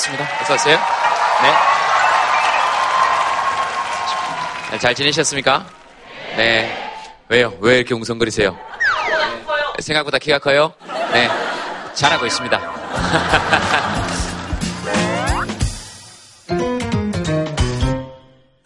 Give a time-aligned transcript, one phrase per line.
[0.00, 0.24] 반갑습니다.
[0.40, 0.78] 어서 오세요.
[4.72, 4.78] 네.
[4.78, 5.66] 잘 지내셨습니까?
[6.36, 6.74] 네.
[7.28, 7.52] 왜요?
[7.60, 8.52] 왜 이렇게 웅성거리세요?
[8.52, 8.58] 네.
[9.82, 10.72] 생각보다 키가 커요?
[11.12, 11.28] 네.
[11.94, 12.58] 잘하고 있습니다.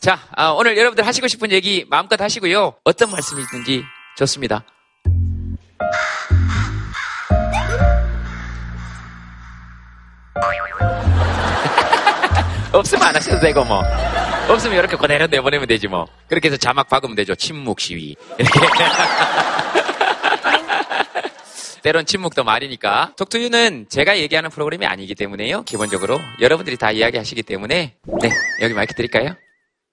[0.01, 2.75] 자, 아, 오늘 여러분들 하시고 싶은 얘기 마음껏 하시고요.
[2.85, 3.83] 어떤 말씀이든지
[4.19, 4.63] 좋습니다.
[12.75, 13.83] 없으면 안 하셔도 되고 뭐.
[14.49, 16.07] 없으면 이렇게 그대로 내보내면 되지 뭐.
[16.29, 17.35] 그렇게 해서 자막 박으면 되죠.
[17.35, 18.17] 침묵 시위.
[18.39, 18.61] 이렇게.
[21.83, 23.13] 때론 침묵도 말이니까.
[23.17, 25.63] 톡투유는 제가 얘기하는 프로그램이 아니기 때문에요.
[25.65, 26.19] 기본적으로.
[26.41, 27.95] 여러분들이 다 이야기하시기 때문에.
[28.23, 28.31] 네.
[28.63, 29.35] 여기 마이크 드릴까요?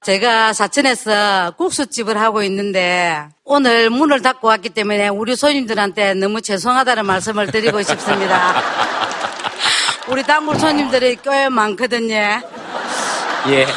[0.03, 7.52] 제가 사천에서 국수집을 하고 있는데 오늘 문을 닫고 왔기 때문에 우리 손님들한테 너무 죄송하다는 말씀을
[7.52, 8.64] 드리고 싶습니다.
[10.07, 12.41] 우리 단골 손님들이 꽤 많거든요.
[13.47, 13.67] 예.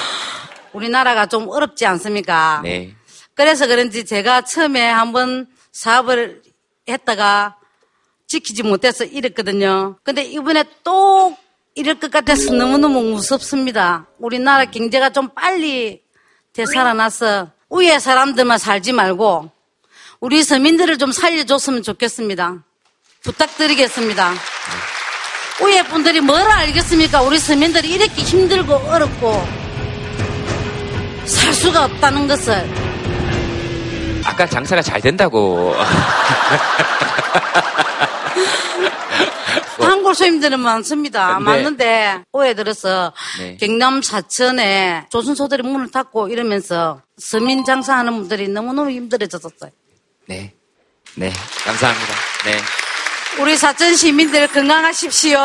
[0.73, 2.61] 우리나라가 좀 어렵지 않습니까?
[2.63, 2.95] 네.
[3.35, 6.43] 그래서 그런지 제가 처음에 한번 사업을
[6.89, 7.57] 했다가
[8.27, 9.97] 지키지 못해서 잃었거든요.
[10.03, 11.37] 근데 이번에 또
[11.75, 14.07] 이럴 것 같아서 너무너무 무섭습니다.
[14.19, 16.03] 우리나라 경제가 좀 빨리
[16.53, 19.51] 되살아나서 위에 사람들만 살지 말고
[20.21, 22.65] 우리 서민들을 좀 살려줬으면 좋겠습니다.
[23.23, 24.35] 부탁드리겠습니다.
[25.63, 27.23] 위에 분들이 뭘 알겠습니까?
[27.23, 29.47] 우리 서민들이 이렇게 힘들고 어렵고
[31.27, 32.69] 살 수가 없다는 것을
[34.25, 35.75] 아까 장사가 잘 된다고.
[39.79, 41.39] 한골 손님들은 많습니다.
[41.39, 41.45] 네.
[41.45, 43.57] 많은데 오해 들어서 네.
[43.59, 49.71] 경남 사천에 조선소들이 문을 닫고 이러면서 서민 장사하는 분들이 너무너무 힘들어졌었어요.
[50.27, 50.53] 네.
[51.17, 51.33] 네.
[51.65, 52.15] 감사합니다.
[52.45, 52.57] 네.
[53.41, 55.39] 우리 사천 시민들 건강하십시오.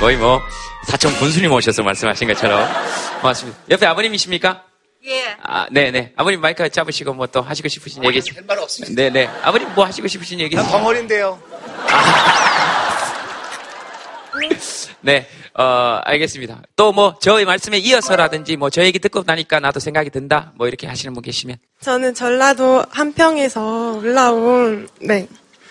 [0.00, 0.40] 거의 뭐
[0.86, 2.68] 사천 군수님 오셔서 말씀하신 것처럼
[3.20, 3.58] 고맙습니다.
[3.70, 4.62] 옆에 아버님이십니까?
[5.06, 5.36] 예.
[5.42, 6.12] 아, 네네.
[6.16, 8.94] 아버님 마이크 잡으시고 뭐 또 하시고 싶으신 얘기 있 할말 없습니다.
[8.94, 9.30] 네네.
[9.42, 10.78] 아버님 뭐 하시고 싶으신 얘기 난 있으세요?
[10.80, 11.40] 벙어리인데요.
[15.00, 16.62] 네, 어, 알겠습니다.
[16.76, 20.86] 또 뭐, 저의 말씀에 이어서라든지, 뭐, 저 얘기 듣고 나니까 나도 생각이 든다, 뭐, 이렇게
[20.86, 21.56] 하시는 분 계시면.
[21.80, 25.26] 저는 전라도 한평에서 올라온 네.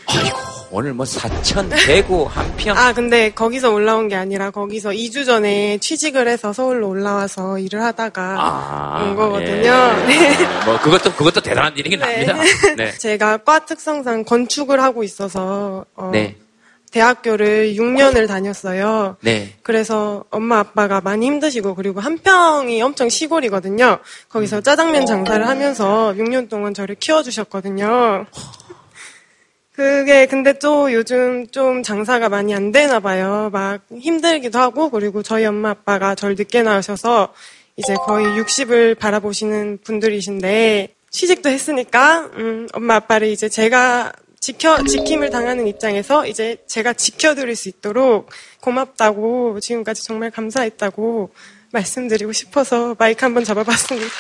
[0.07, 0.38] 아이고,
[0.72, 2.75] 오늘 뭐, 사천, 대구, 한평.
[2.75, 8.35] 아 근데 거기서 올라온 게 아니라 거기서 2주 전에 취직을 해서 서울로 올라와서 일을 하다가
[8.40, 9.72] 아, 온 거거든요.
[9.72, 10.06] 예.
[10.09, 10.66] 네.
[10.66, 12.25] 뭐, 그것도, 그것도 대단한 일이긴 네.
[12.25, 12.74] 합니다.
[12.75, 12.91] 네.
[12.97, 16.35] 제가 과 특성상 건축을 하고 있어서 어, 네.
[16.95, 19.17] 대학교를 6년을 다녔어요.
[19.19, 19.53] 네.
[19.63, 24.00] 그래서 엄마 아빠가 많이 힘드시고 그리고 한평이 엄청 시골이거든요.
[24.29, 28.28] 거기서 짜장면 장사를 하면서 6년 동안 저를 키워주셨거든요.
[29.73, 33.50] 그게 근데 또 요즘 좀 장사가 많이 안 되나 봐요.
[33.51, 37.33] 막 힘들기도 하고 그리고 저희 엄마 아빠가 절 늦게 낳으셔서
[37.75, 44.13] 이제 거의 60을 바라보시는 분들이신데 취직도 했으니까 음, 엄마 아빠를 이제 제가
[44.45, 48.29] 지켜 지킴을 당하는 입장에서 이제 제가 지켜드릴 수 있도록
[48.61, 51.31] 고맙다고 지금까지 정말 감사했다고
[51.72, 54.06] 말씀드리고 싶어서 마이크 한번 잡아봤습니다.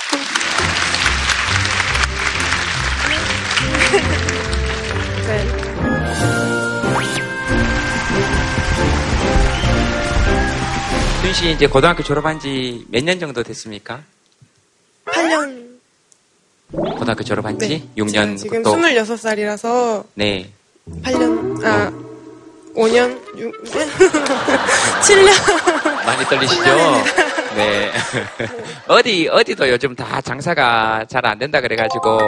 [5.27, 5.45] 네.
[11.21, 14.03] 순씨 이제 고등학교 졸업한 지 몇 년 정도 됐습니까?
[15.05, 15.64] 8년.
[16.75, 17.83] 고등학교 졸업한 지 네.
[17.97, 18.75] 6년 제가 지금 또.
[18.75, 20.49] 26살이라서 네.
[21.03, 21.91] 8년, 아,
[22.75, 23.63] 5년, 6,
[25.01, 25.65] 7년.
[26.05, 26.63] 많이 떨리시죠?
[27.55, 27.91] 네.
[28.87, 32.19] 어디, 어디도 요즘 다 장사가 잘 안 된다 그래 가지고,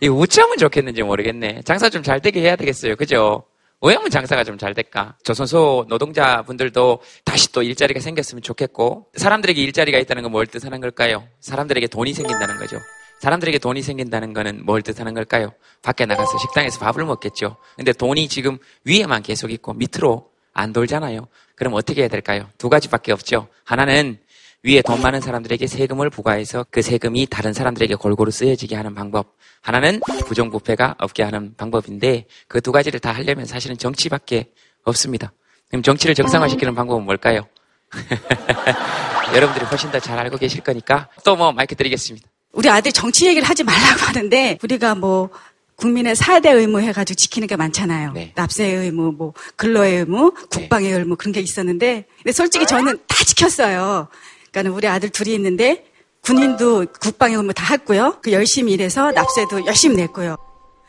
[0.00, 1.62] 이 우짜면 좋겠는지 모르겠네.
[1.64, 2.96] 장사 좀 잘 되게 해야 되겠어요.
[2.96, 3.44] 그죠?
[3.80, 5.14] 왜 하면 장사가 좀 잘 될까?
[5.22, 11.24] 조선소 노동자분들도 다시 또 일자리가 생겼으면 좋겠고, 사람들에게 일자리가 있다는 건 뭘 뜻하는 걸까요?
[11.40, 12.76] 사람들에게 돈이 생긴다는 거죠.
[13.20, 15.52] 사람들에게 돈이 생긴다는 거는 뭘 뜻하는 걸까요?
[15.82, 17.56] 밖에 나가서 식당에서 밥을 먹겠죠.
[17.76, 21.26] 근데 돈이 지금 위에만 계속 있고 밑으로 안 돌잖아요.
[21.54, 22.48] 그럼 어떻게 해야 될까요?
[22.58, 23.48] 두 가지밖에 없죠.
[23.64, 24.18] 하나는
[24.62, 29.34] 위에 돈 많은 사람들에게 세금을 부과해서 그 세금이 다른 사람들에게 골고루 쓰여지게 하는 방법.
[29.62, 34.50] 하나는 부정부패가 없게 하는 방법인데 그 두 가지를 다 하려면 사실은 정치밖에
[34.84, 35.32] 없습니다.
[35.68, 37.42] 그럼 정치를 정상화시키는 방법은 뭘까요?
[39.34, 42.28] 여러분들이 훨씬 더 잘 알고 계실 거니까 또 뭐 마이크 드리겠습니다.
[42.56, 45.28] 우리 아들 정치 얘기를 하지 말라고 하는데 우리가 뭐
[45.76, 48.12] 국민의 4대 의무 해가지고 지키는 게 많잖아요.
[48.12, 48.32] 네.
[48.34, 54.08] 납세의 의무, 뭐 근로의 의무, 국방의 의무 그런 게 있었는데 근데 솔직히 저는 다 지켰어요.
[54.50, 55.84] 그러니까 우리 아들 둘이 있는데
[56.22, 58.20] 군인도 국방의 의무 다 했고요.
[58.22, 60.36] 그 열심히 일해서 납세도 열심히 냈고요.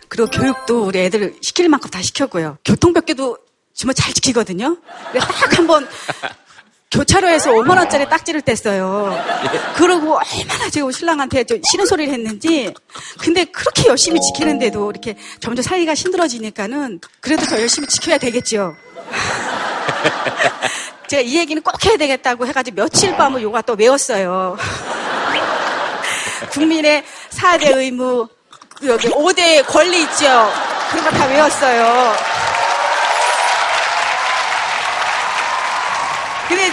[0.07, 2.59] 그리고 교육도 우리 애들 시킬 만큼 다 시켰고요.
[2.63, 3.37] 교통벽계도
[3.73, 4.77] 정말 잘 지키거든요.
[5.19, 5.85] 딱 한번
[6.92, 9.75] 교차로에서 5만 원짜리 딱지를 뗐어요.
[9.75, 12.74] 그러고 얼마나 제가 신랑한테 좀 싫은 소리를 했는지.
[13.19, 18.75] 근데 그렇게 열심히 지키는데도 이렇게 점점 살기가 힘들어지니까는 그래도 더 열심히 지켜야 되겠죠.
[21.07, 24.57] 제가 이 얘기는 꼭 해야 되겠다고 해가지고 며칠 밤을 요가 또 외웠어요.
[26.51, 28.28] 국민의 4대 의무,
[28.86, 30.51] 여기 5대 권리 있죠.
[30.92, 32.37] 그런 거 다 외웠어요.
[36.47, 36.71] 근데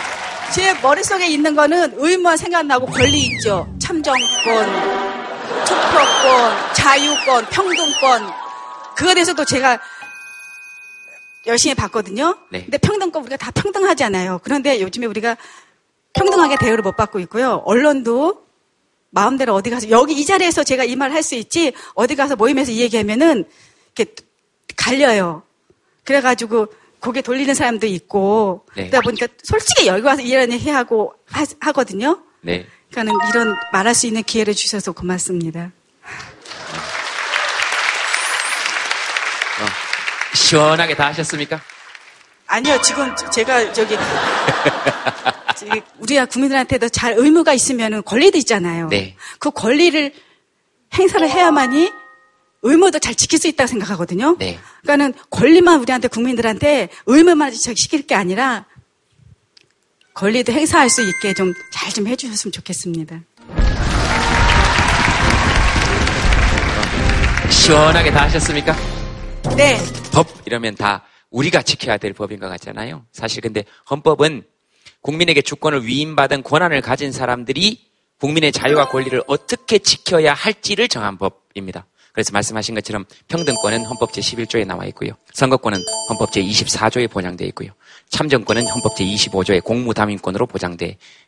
[0.55, 3.73] 제 머릿속에 있는 거는 의무만 생각나고 권리 있죠.
[3.81, 4.25] 참정권,
[5.65, 8.31] 투표권, 자유권, 평등권.
[8.97, 9.81] 그거에 대해서도 제가
[11.47, 12.38] 열심히 봤거든요.
[12.50, 12.62] 네.
[12.62, 14.41] 근데 평등권 우리가 다 평등하잖아요.
[14.44, 15.37] 그런데 요즘에 우리가
[16.15, 17.62] 평등하게 대우를 못 받고 있고요.
[17.65, 18.44] 언론도
[19.11, 22.70] 마음대로 어디 가서 여기 이 자리에서 제가 이 말 할 수 있지 어디 가서 모임에서
[22.73, 23.44] 이 얘기하면은
[23.97, 24.15] 이렇게
[24.77, 25.43] 갈려요.
[26.05, 26.69] 그래가지고
[27.05, 28.89] 고개 돌리는 사람도 있고 네.
[28.89, 32.67] 그러다 보니까 솔직히 여기 와서 이런 얘기 하고 하, 거든요 네.
[32.91, 35.71] 그러니까는 이런 말할 수 있는 기회를 주셔서 고맙습니다.
[39.61, 39.67] 어,
[40.35, 41.61] 시원하게 다 하셨습니까?
[42.47, 43.97] 아니요, 지금 제가 저기
[45.56, 48.89] 저기 우리가 국민들한테도 잘 의무가 있으면 권리도 있잖아요.
[48.89, 49.17] 네.
[49.39, 50.15] 그 권리를
[50.95, 51.93] 행사를 해야만이
[52.65, 54.37] 의무도 잘 지킬 수 있다고 생각하거든요.
[54.39, 54.59] 네.
[54.83, 58.65] 그러니까는 권리만 우리한테 국민들한테 의무만 시킬 게 아니라
[60.15, 63.21] 권리도 행사할 수 있게 좀잘좀 해주셨으면 좋겠습니다.
[67.51, 68.75] 시원하게 다 하셨습니까?
[69.57, 69.79] 네,
[70.13, 73.05] 법 이러면 다 우리가 지켜야 될 법인 것 같잖아요.
[73.13, 74.43] 사실 근데 헌법은
[75.03, 77.91] 국민에게 주권을 위임받은 권한을 가진 사람들이
[78.21, 81.87] 국민의 자유와 권리를 어떻게 지켜야 할지를 정한 법입니다.
[82.15, 85.11] 그래서 말씀하신 것처럼 평등권은 헌법 제11조에 나와 있고요.
[85.33, 85.79] 선거권은
[86.09, 87.71] 헌법 제24조에 보장되어 있고요.
[88.09, 90.47] 참정권은 헌법 제25조의 공무담임권으로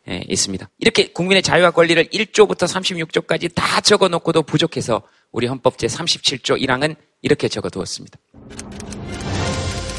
[0.09, 0.69] 예, 있습니다.
[0.79, 5.01] 이렇게 국민의 자유와 권리를 1조부터 36조까지 다 적어놓고도 부족해서
[5.33, 8.17] 우리 헌법 제37조 1항은 이렇게 적어두었습니다.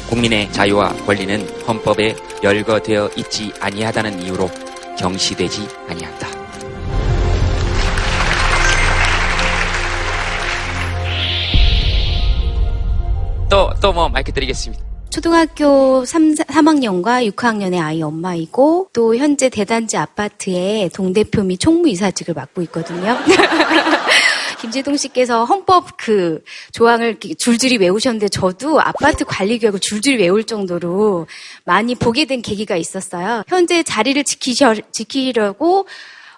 [0.09, 4.49] 국민의 자유와 권리는 헌법에 열거되어 있지 아니하다는 이유로
[4.97, 6.38] 경시되지 아니한다.
[13.49, 14.83] 또, 또 뭐 마이크 드리겠습니다.
[15.09, 23.17] 초등학교 3, 3학년과 6학년의 아이 엄마이고 또 현재 대단지 아파트의 동대표 및 총무이사직을 맡고 있거든요.
[24.61, 26.43] 김재동 씨께서 헌법 그
[26.73, 31.25] 조항을 줄줄이 외우셨는데 저도 아파트 관리 교육을 줄줄이 외울 정도로
[31.63, 33.43] 많이 보게 된 계기가 있었어요.
[33.47, 35.87] 현재 자리를 지키셔, 지키려고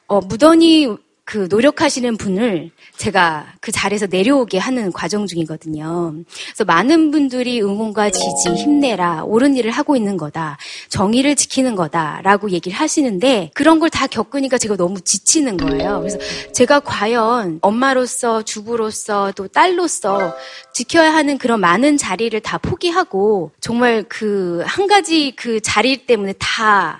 [0.08, 0.88] 어, 무던히
[1.32, 6.14] 그 노력하시는 분을 제가 그 자리에서 내려오게 하는 과정 중이거든요.
[6.28, 10.58] 그래서 많은 분들이 응원과 지지, 힘내라, 옳은 일을 하고 있는 거다,
[10.90, 16.00] 정의를 지키는 거다라고 얘기를 하시는데 그런 걸 다 겪으니까 제가 너무 지치는 거예요.
[16.00, 16.18] 그래서
[16.54, 20.36] 제가 과연 엄마로서, 주부로서, 또 딸로서
[20.74, 27.00] 지켜야 하는 그런 많은 자리를 다 포기하고 정말 그 한 가지 그 자리 때문에 다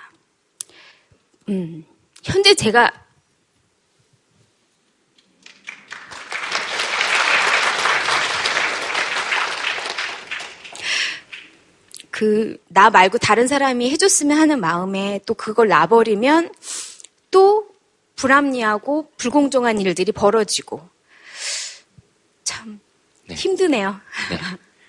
[1.50, 1.84] 음,
[2.22, 2.92] 현재 제가
[12.12, 16.52] 그, 나 말고 다른 사람이 해줬으면 하는 마음에 또 그걸 놔버리면
[17.32, 17.66] 또
[18.16, 20.88] 불합리하고 불공정한 일들이 벌어지고
[22.44, 22.78] 참
[23.26, 23.34] 네.
[23.34, 23.98] 힘드네요.
[24.30, 24.38] 네.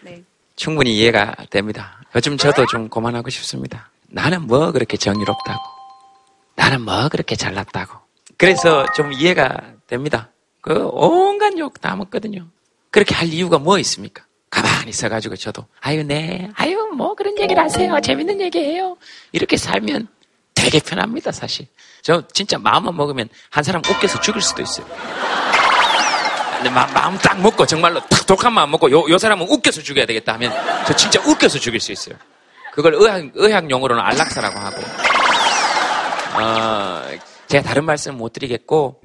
[0.11, 0.23] 네.
[0.55, 1.99] 충분히 이해가 됩니다.
[2.15, 3.89] 요즘 저도 좀 그만하고 싶습니다.
[4.09, 5.59] 나는 뭐 그렇게 정의롭다고.
[6.55, 7.97] 나는 뭐 그렇게 잘났다고.
[8.37, 10.29] 그래서 좀 이해가 됩니다.
[10.61, 12.47] 그 온갖 욕 다 먹거든요.
[12.91, 14.25] 그렇게 할 이유가 뭐 있습니까?
[14.53, 17.99] 가만히 있어가지고 저도 아유 네 아유 뭐 그런 얘기를 하세요.
[17.99, 18.97] 재밌는 얘기해요.
[19.31, 20.07] 이렇게 살면
[20.53, 21.65] 되게 편합니다 사실.
[22.03, 24.85] 저 진짜 마음만 먹으면 한 사람 웃겨서 죽일 수도 있어요.
[26.57, 30.05] 근데 마, 마음 딱 먹고 정말로 딱 독한 마음 먹고 요, 요 사람은 웃겨서 죽여야
[30.05, 30.53] 되겠다 하면
[30.85, 32.15] 저 진짜 웃겨서 죽일 수 있어요.
[32.73, 34.81] 그걸 의학, 의학 용어로는 안락사라고 하고.
[36.35, 37.01] 어,
[37.47, 39.01] 제가 다른 말씀 못 드리겠고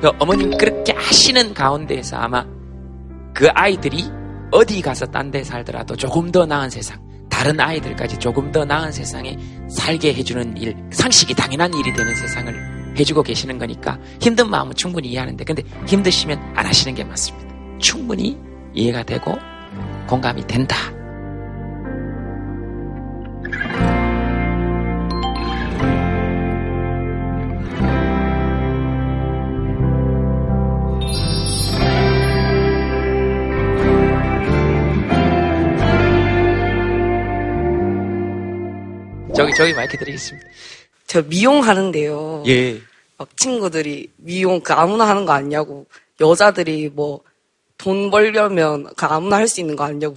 [0.00, 2.44] 그 어머님 그렇게 하시는 가운데에서 아마
[3.34, 4.10] 그 아이들이
[4.50, 6.98] 어디 가서 딴 데 살더라도 조금 더 나은 세상,
[7.28, 9.36] 다른 아이들까지 조금 더 나은 세상에
[9.68, 15.44] 살게 해주는 일, 상식이 당연한 일이 되는 세상을 해주고 계시는 거니까 힘든 마음은 충분히 이해하는데
[15.44, 17.46] 근데 힘드시면 안 하시는 게 맞습니다.
[17.78, 18.38] 충분히
[18.72, 19.36] 이해가 되고
[20.08, 20.76] 공감이 된다.
[39.46, 40.48] 저기, 저기 마이크 드리겠습니다.
[41.06, 42.44] 저 미용하는데요.
[42.48, 42.80] 예.
[43.18, 45.86] 막 친구들이 미용 그 아무나 하는 거 아니냐고
[46.20, 47.20] 여자들이 뭐
[47.78, 50.16] 돈 벌려면 그 아무나 할 수 있는 거 아니냐고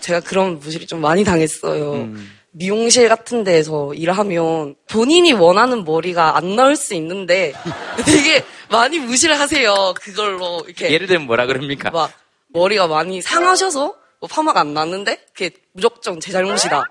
[0.00, 1.94] 제가 그런 무시를 좀 많이 당했어요.
[1.94, 2.30] 음.
[2.52, 7.52] 미용실 같은 데서 일하면 본인이 원하는 머리가 안 나올 수 있는데
[8.04, 9.94] 되게 많이 무시를 하세요.
[10.00, 11.90] 그걸로 이렇게 예를 들면 뭐라 그럽니까?
[11.90, 12.12] 막
[12.48, 16.84] 머리가 많이 상하셔서 뭐 파마가 안 났는데 그게 무조건 제 잘못이다.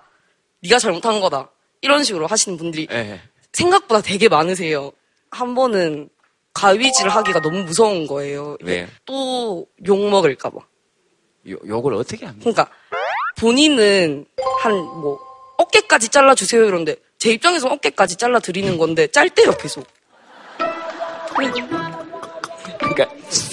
[0.63, 1.49] 네가 잘못한 거다.
[1.81, 3.19] 이런 식으로 하시는 분들이 예.
[3.53, 4.91] 생각보다 되게 많으세요.
[5.29, 6.09] 한 번은
[6.53, 8.57] 가위질 하기가 너무 무서운 거예요.
[8.61, 8.87] 왜요?
[9.05, 10.59] 또욕 먹을까 봐.
[11.49, 12.51] 요, 욕을 어떻게 합니까?
[12.51, 12.69] 그러니까
[13.37, 14.25] 본인은
[14.61, 15.19] 한 뭐
[15.57, 19.85] 어깨까지 잘라주세요 이런데 제 입장에서 어깨까지 잘라드리는 건데 짧대요 계속.
[22.79, 23.09] 그러니까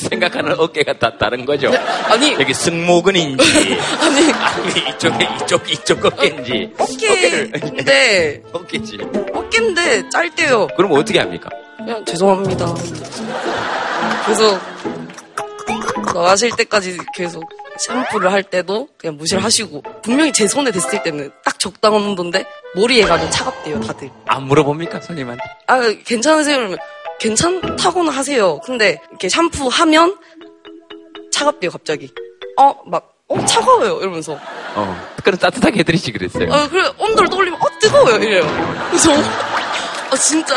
[0.09, 1.71] 생각하는 어깨가 다 다른 거죠.
[2.09, 8.99] 아니 여기 승모근인지 아니 아니 이쪽에 이쪽 이쪽 어깨인지 어깨인데 어깨지.
[9.35, 10.69] 어깨인데 짧대요.
[10.77, 11.49] 그럼 어떻게 합니까?
[11.77, 12.75] 그냥 죄송합니다.
[14.25, 14.59] 그래서
[16.15, 17.45] 나가실 때까지 계속
[17.79, 23.05] 샴푸를 할 때도 그냥 무시를 하시고 분명히 제 손에 댔을 때는 딱 적당한 온도인데 머리에
[23.05, 24.11] 가면 차갑대요 다들.
[24.27, 25.43] 안 물어봅니까 손님한테?
[25.69, 26.57] 아 괜찮으세요?
[26.57, 26.79] 그러면
[27.19, 28.61] 괜찮다고는 하세요.
[28.61, 30.17] 근데 이렇게 샴푸 하면
[31.33, 32.13] 차갑대요 갑자기.
[32.57, 34.39] 어 막 어 차가워요 이러면서
[34.75, 35.09] 어.
[35.23, 36.51] 그럼 따뜻하게 해드리지 그랬어요.
[36.51, 38.43] 어 그래 온도를 떠올리면 어 뜨거워요 이래요.
[38.89, 39.13] 그래서
[40.11, 40.55] 아 진짜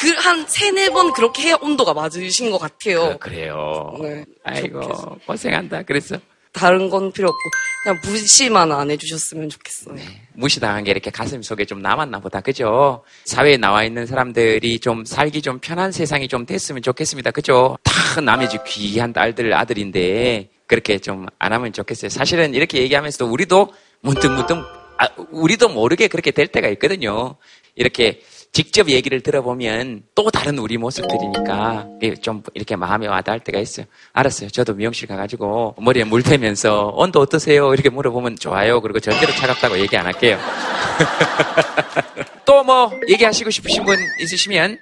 [0.00, 3.02] 그 한 세네 번 그렇게 해야 온도가 맞으신 것 같아요.
[3.02, 3.96] 어, 그래요.
[4.00, 4.24] 네.
[4.44, 5.16] 아이고 좋겠어.
[5.26, 5.82] 고생한다.
[5.84, 6.16] 그랬어.
[6.52, 7.40] 다른 건 필요 없고
[7.84, 9.96] 그냥 무시만 안 해주셨으면 좋겠어요.
[10.34, 12.40] 무시당한 게 이렇게 가슴 속에 좀 남았나 보다.
[12.40, 13.04] 그죠?
[13.24, 17.30] 사회에 나와 있는 사람들이 좀 살기 좀 편한 세상이 좀 됐으면 좋겠습니다.
[17.30, 17.76] 그죠?
[17.82, 22.08] 다 남의 집 귀한 딸들, 아들인데 그렇게 좀 안 하면 좋겠어요.
[22.10, 24.56] 사실은 이렇게 얘기하면서도 우리도 문득문득,
[24.98, 27.36] 아, 우리도 모르게 그렇게 될 때가 있거든요.
[27.74, 28.20] 이렇게
[28.52, 31.86] 직접 얘기를 들어보면 또 다른 우리 모습들이니까
[32.22, 33.86] 좀 이렇게 마음에 와닿을 때가 있어요.
[34.12, 34.50] 알았어요.
[34.50, 37.72] 저도 미용실 가가지고 머리에 물 대면서 온도 어떠세요?
[37.72, 38.80] 이렇게 물어보면 좋아요.
[38.80, 40.38] 그리고 절대로 차갑다고 얘기 안 할게요.
[42.44, 44.78] 또 뭐 얘기하시고 싶으신 분 있으시면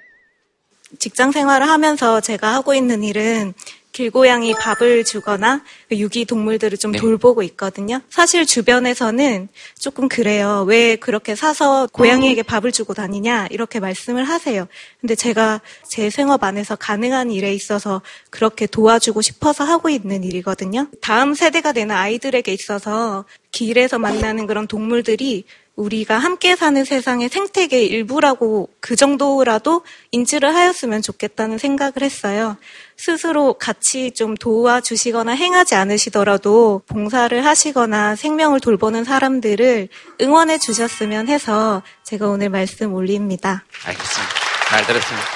[0.99, 3.53] 직장 생활을 하면서 제가 하고 있는 일은
[3.97, 6.99] 길고양이 밥을 주거나 그 유기 동물들을 좀 네.
[6.99, 7.99] 돌보고 있거든요.
[8.11, 9.47] 사실 주변에서는
[9.79, 10.63] 조금 그래요.
[10.67, 14.67] 왜 그렇게 사서 고양이에게 밥을 주고 다니냐 이렇게 말씀을 하세요.
[15.01, 20.89] 근데 제가 제 생업 안에서 가능한 일에 있어서 그렇게 도와주고 싶어서 하고 있는 일이거든요.
[21.01, 25.45] 다음 세대가 되는 아이들에게 있어서 길에서 만나는 그런 동물들이
[25.77, 32.57] 우리가 함께 사는 세상의 생태계의 일부라고 그 정도라도 인지를 하였으면 좋겠다는 생각을 했어요.
[32.97, 39.87] 스스로 같이 좀 도와주시거나 행하지 않으시더라도 봉사를 하시거나 생명을 돌보는 사람들을
[40.21, 43.63] 응원해 주셨으면 해서 제가 오늘 말씀 올립니다.
[43.85, 44.33] 알겠습니다.
[44.69, 45.27] 잘 들었습니다.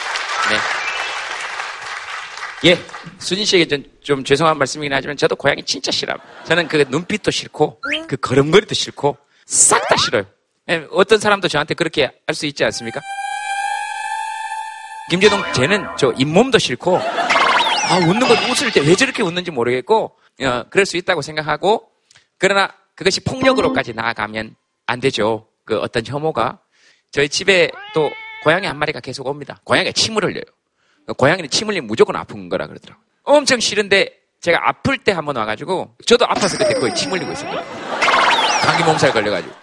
[0.50, 0.58] 네.
[2.72, 2.78] 예,
[3.20, 6.44] 수진 씨에게 좀, 좀 죄송한 말씀이긴 하지만 저도 고양이 진짜 싫어합니다.
[6.46, 10.24] 저는 그 눈빛도 싫고 그 걸음걸이도 싫고 싹 다 싫어요.
[10.70, 13.02] 예, 어떤 사람도 저한테 그렇게 할 수 있지 않습니까?
[15.10, 17.00] 김재동 쟤는 저 잇몸도 싫고
[17.92, 21.90] 아 웃는 것 웃을 때 왜 저렇게 웃는지 모르겠고 어, 그럴 수 있다고 생각하고
[22.38, 24.56] 그러나 그것이 폭력으로까지 나아가면
[24.88, 25.48] 안 되죠.
[25.66, 26.60] 그 어떤 혐오가
[27.12, 28.10] 저희 집에 또
[28.44, 29.60] 고양이 한 마리가 계속 옵니다.
[29.64, 30.44] 고양이가 침을 흘려요.
[31.18, 33.04] 고양이는 침 흘리면 무조건 아픈 거라 그러더라고요.
[33.24, 37.64] 엄청 싫은데 제가 아플 때 한 번 와가지고 저도 아파서 그때 거의 침 흘리고 있었거든요.
[38.64, 39.54] 감기 몸살 걸려가지고.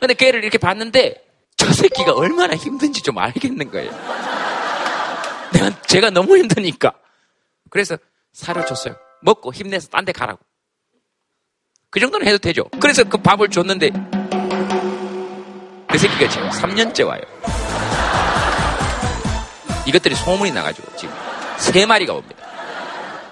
[0.00, 1.22] 근데 걔를 이렇게 봤는데
[1.56, 3.90] 저 새끼가 얼마나 힘든지 좀 알겠는 거예요.
[5.52, 6.92] 내가 제가 너무 힘드니까.
[7.70, 7.96] 그래서
[8.32, 8.96] 사료 줬어요.
[9.22, 10.40] 먹고 힘내서 딴 데 가라고.
[11.90, 12.64] 그 정도는 해도 되죠.
[12.80, 13.90] 그래서 그 밥을 줬는데
[15.88, 17.22] 그 새끼가 지금 3년째 와요.
[19.86, 21.14] 이것들이 소문이 나가지고 지금
[21.58, 22.44] 세 마리가 옵니다.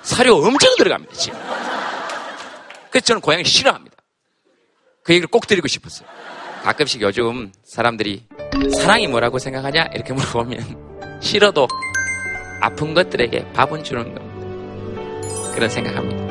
[0.03, 1.39] 사료 엄청 들어갑니다, 지금.
[2.91, 3.97] 그래서 저는 고양이 싫어합니다.
[5.03, 6.09] 그 얘기를 꼭 드리고 싶었어요.
[6.63, 8.27] 가끔씩 요즘 사람들이
[8.79, 9.89] 사랑이 뭐라고 생각하냐?
[9.95, 11.67] 이렇게 물어보면 싫어도
[12.65, 15.53] 아픈 것들에게 밥은 주는 겁니다.
[15.55, 16.25] 그런 생각합니다.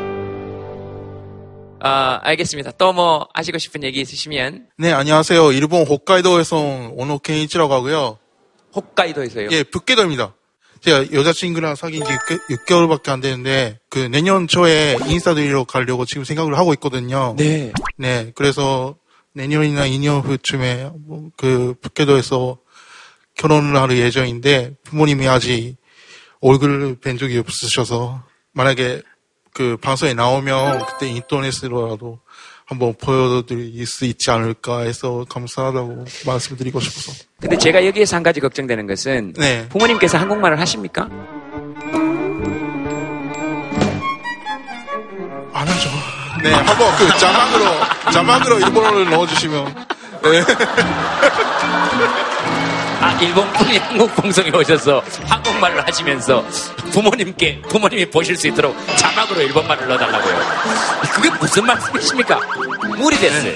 [1.79, 2.71] 아, 알겠습니다.
[2.71, 5.51] 또 뭐 하시고 싶은 얘기 있으시면 네, 안녕하세요.
[5.51, 8.17] 일본 홋카이도에서 온 오노 켄이치라고 하고요.
[8.73, 9.49] 홋카이도에서요.
[9.51, 10.33] 예, 북계도입니다.
[10.81, 12.11] 제가 여자친구랑 사귄 지
[12.49, 17.35] 6 개월, 밖에안 되는데, 그 내년 초에 인사드리러 가려고 지금 생각을 하고 있거든요.
[17.37, 17.71] 네.
[17.97, 18.95] 네, 그래서
[19.33, 22.57] 내년이나 2년 후쯤에 뭐그 북계도에서
[23.35, 25.75] 결혼을 할 예정인데, 부모님이 아직
[26.43, 28.21] 얼굴을 뵌 적이 없으셔서,
[28.51, 29.01] 만약에
[29.53, 32.19] 그 방송에 나오면 그때 인터넷으로라도
[32.65, 37.23] 한번 보여드릴 수 있지 않을까 해서 감사하다고 말씀드리고 싶어서.
[37.39, 39.67] 근데 제가 여기에서 한 가지 걱정되는 것은 네.
[39.69, 41.03] 부모님께서 한국말을 하십니까?
[45.53, 45.89] 안 하죠.
[46.41, 47.65] 네, 한번 그 자막으로,
[48.11, 49.85] 자막으로 일본어를 넣어주시면.
[50.23, 50.43] 네.
[53.12, 56.44] 아, 일본 분이 한국 방송에 오셔서 한국말을 하시면서
[56.92, 60.40] 부모님께, 부모님이 보실 수 있도록 자막으로 일본말을 넣어달라고요.
[61.12, 62.40] 그게 무슨 말씀이십니까?
[62.96, 63.52] 무리 됐어요.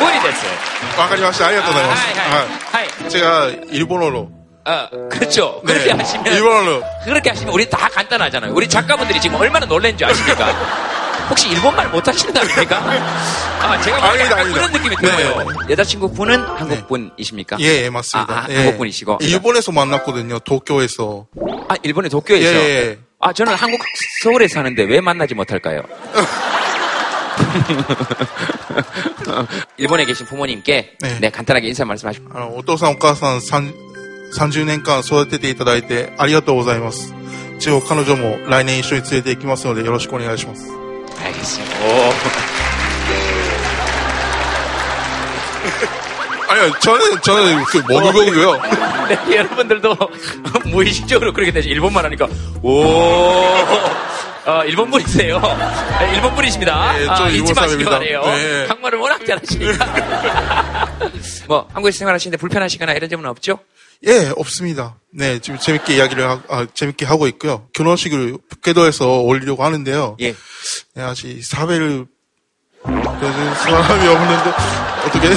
[0.00, 0.50] 무리 됐어요.
[0.98, 1.46] わかりました。
[1.46, 2.02] ありがとうございます。
[2.06, 2.86] 하이, 하이, は 하이.
[3.06, 3.08] い。
[3.08, 4.28] 제가 일본어로.
[4.66, 5.62] 어, 그렇죠.
[5.64, 5.92] 그렇게 네.
[5.92, 6.26] 하시면.
[6.34, 6.82] 일본어로.
[7.04, 8.52] 그렇게 하시면 우리 다 간단하잖아요.
[8.52, 10.52] 우리 작가분들이 지금 얼마나 놀란 줄 아십니까?
[11.28, 12.76] 혹시 일본말 못하시는답니까?
[13.60, 14.54] 아, 제가 보기엔 아닙니다, 약간 아닙니다.
[14.54, 15.02] 그런 느낌이 네.
[15.02, 15.46] 들어요.
[15.70, 17.56] 여자친구 분은 한국 분이십니까?
[17.60, 18.32] 예, 예, 맞습니다.
[18.34, 18.56] 아, 아, 예.
[18.56, 19.18] 한국 분이시고.
[19.20, 20.40] 일본에서 만났거든요.
[20.40, 21.26] 도쿄에서.
[21.68, 22.52] 아, 일본의 도쿄에서.
[22.52, 22.98] 예, 예.
[23.20, 23.80] 아, 저는 한국
[24.22, 25.82] 서울에 사는데 왜 만나지 못할까요?
[29.76, 31.30] 일본에 계신 부모님께 네, 네.
[31.30, 33.72] 간단하게 인사 말씀하시고 あの、お父さんお母さん3
[34.36, 37.14] 30年間育てていただいてありがとうございます。
[37.58, 40.70] 一応彼女も来年一緒に連れて行きますのでよろしくお願いします。
[41.23, 41.75] 알겠습니다.
[41.85, 42.11] 오.
[46.47, 48.61] 아니요, 저는, 저는 그 모르고요.
[49.09, 49.97] 네, 여러분들도
[50.65, 51.69] 무의식적으로 그렇게 되죠.
[51.69, 52.27] 일본말 하니까
[52.61, 52.83] 오.
[54.47, 55.39] 어, 일본 분이세요.
[55.99, 56.93] 네, 일본 분이십니다.
[56.93, 57.83] 네, 저 아, 잊지 마시기.
[57.83, 58.21] 바래요.
[58.25, 58.65] 네.
[58.67, 59.85] 한국말을 워낙 잘하시니까.
[61.47, 63.57] 뭐 한국에서 생활하시는데 불편하시거나 이런 점은 없죠?
[64.07, 64.99] 예, 없습니다.
[65.11, 67.67] 네, 지금 재밌게 이야기를 하, 아, 재밌게 하고 있고요.
[67.73, 70.17] 결혼식을 북계도에서 올리려고 하는데요.
[70.21, 70.35] 예.
[70.93, 72.05] 네, 아직 사회를
[72.83, 74.53] 사람이 없는데
[75.05, 75.29] 어떻게?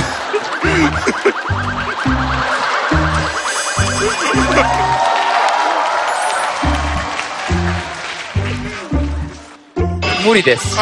[10.25, 10.79] 무리 됐어.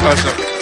[0.00, 0.59] 알았어.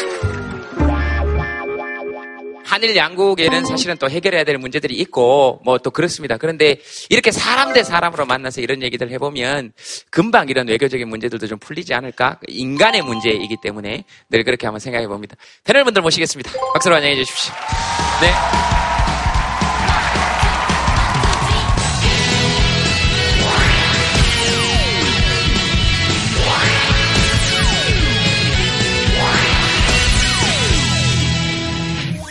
[2.69, 6.37] 한일 양국에는 사실은 또 해결해야 될 문제들이 있고 뭐 또 그렇습니다.
[6.37, 6.77] 그런데
[7.09, 9.73] 이렇게 사람 대 사람으로 만나서 이런 얘기들 해보면
[10.11, 12.39] 금방 이런 외교적인 문제들도 좀 풀리지 않을까?
[12.49, 15.37] 인간의 문제이기 때문에 늘 그렇게 한번 생각해 봅니다.
[15.65, 16.51] 패널 분들 모시겠습니다.
[16.75, 17.55] 박수로 환영해 주십시오.
[18.21, 18.88] 네.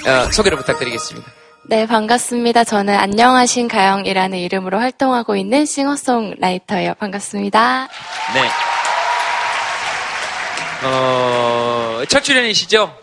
[0.07, 1.31] 어, 소개를 부탁드리겠습니다.
[1.69, 2.63] 네, 반갑습니다.
[2.63, 6.93] 저는 안녕하신 가영이라는 이름으로 활동하고 있는 싱어송라이터예요.
[6.95, 7.89] 반갑습니다.
[8.33, 8.41] 네.
[10.87, 12.95] 어, 첫 출연이시죠?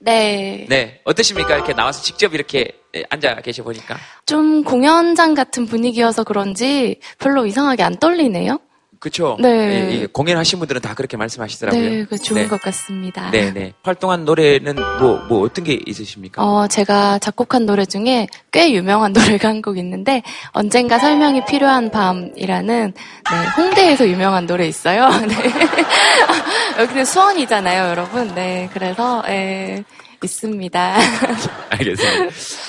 [0.00, 0.66] 네.
[0.68, 1.00] 네.
[1.04, 1.54] 어떠십니까?
[1.54, 3.96] 이렇게 나와서 직접 이렇게 예, 앉아 계셔 보니까.
[4.26, 8.58] 좀 공연장 같은 분위기여서 그런지 별로 이상하게 안 떨리네요.
[9.00, 9.38] 그쵸?
[9.40, 9.48] 네.
[9.48, 10.06] 예, 예.
[10.06, 11.82] 공연하신 분들은 다 그렇게 말씀하시더라고요.
[11.82, 12.48] 네, 그 좋은 네.
[12.48, 13.30] 것 같습니다.
[13.30, 13.72] 네, 네.
[13.82, 16.44] 활동한 노래는 뭐, 뭐 어떤 게 있으십니까?
[16.44, 22.92] 어, 제가 작곡한 노래 중에 꽤 유명한 노래가 한 곡 있는데, 언젠가 설명이 필요한 밤이라는,
[22.92, 25.08] 네, 홍대에서 유명한 노래 있어요.
[25.26, 25.34] 네.
[26.78, 28.34] 여기는 수원이잖아요, 여러분.
[28.34, 29.82] 네, 그래서, 예,
[30.22, 30.96] 있습니다.
[31.70, 32.24] 알겠습니다.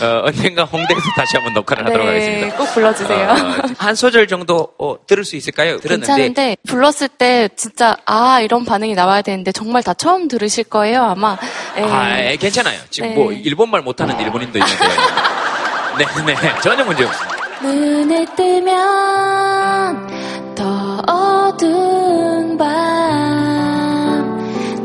[0.06, 2.58] 어, 언젠가 홍대에서 다시 한번 녹화를 하도록 네, 하겠습니다.
[2.58, 3.30] 꼭 불러주세요.
[3.30, 3.36] 어,
[3.78, 5.80] 한 소절 정도 어, 들을 수 있을까요?
[5.80, 6.08] 들었는데.
[6.08, 11.38] 괜찮은데 불렀을 때 진짜 아 이런 반응이 나와야 되는데 정말 다 처음 들으실 거예요 아마.
[11.78, 11.82] 예.
[11.84, 12.80] 아, 예, 괜찮아요.
[12.90, 13.16] 지금 네.
[13.16, 14.86] 뭐 일본말 못하는 일본인도 있는데.
[15.98, 17.38] 네, 네, 전혀 문제 없습니다.
[17.62, 20.08] 눈을 뜨면
[20.56, 22.68] 더 어두운 밤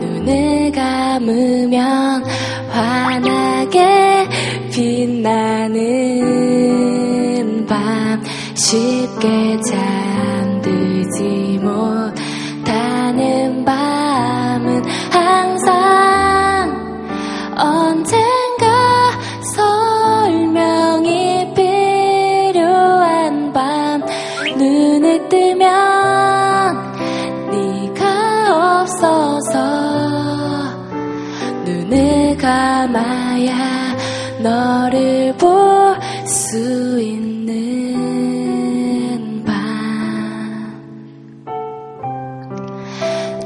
[0.00, 2.24] 눈을 감으면
[2.76, 4.28] 환하게
[4.70, 5.80] 빛나는
[7.66, 8.22] 밤
[8.54, 9.95] 쉽게 잠
[34.46, 35.66] 너를 볼
[36.26, 37.54] 수 있는
[39.44, 39.54] 밤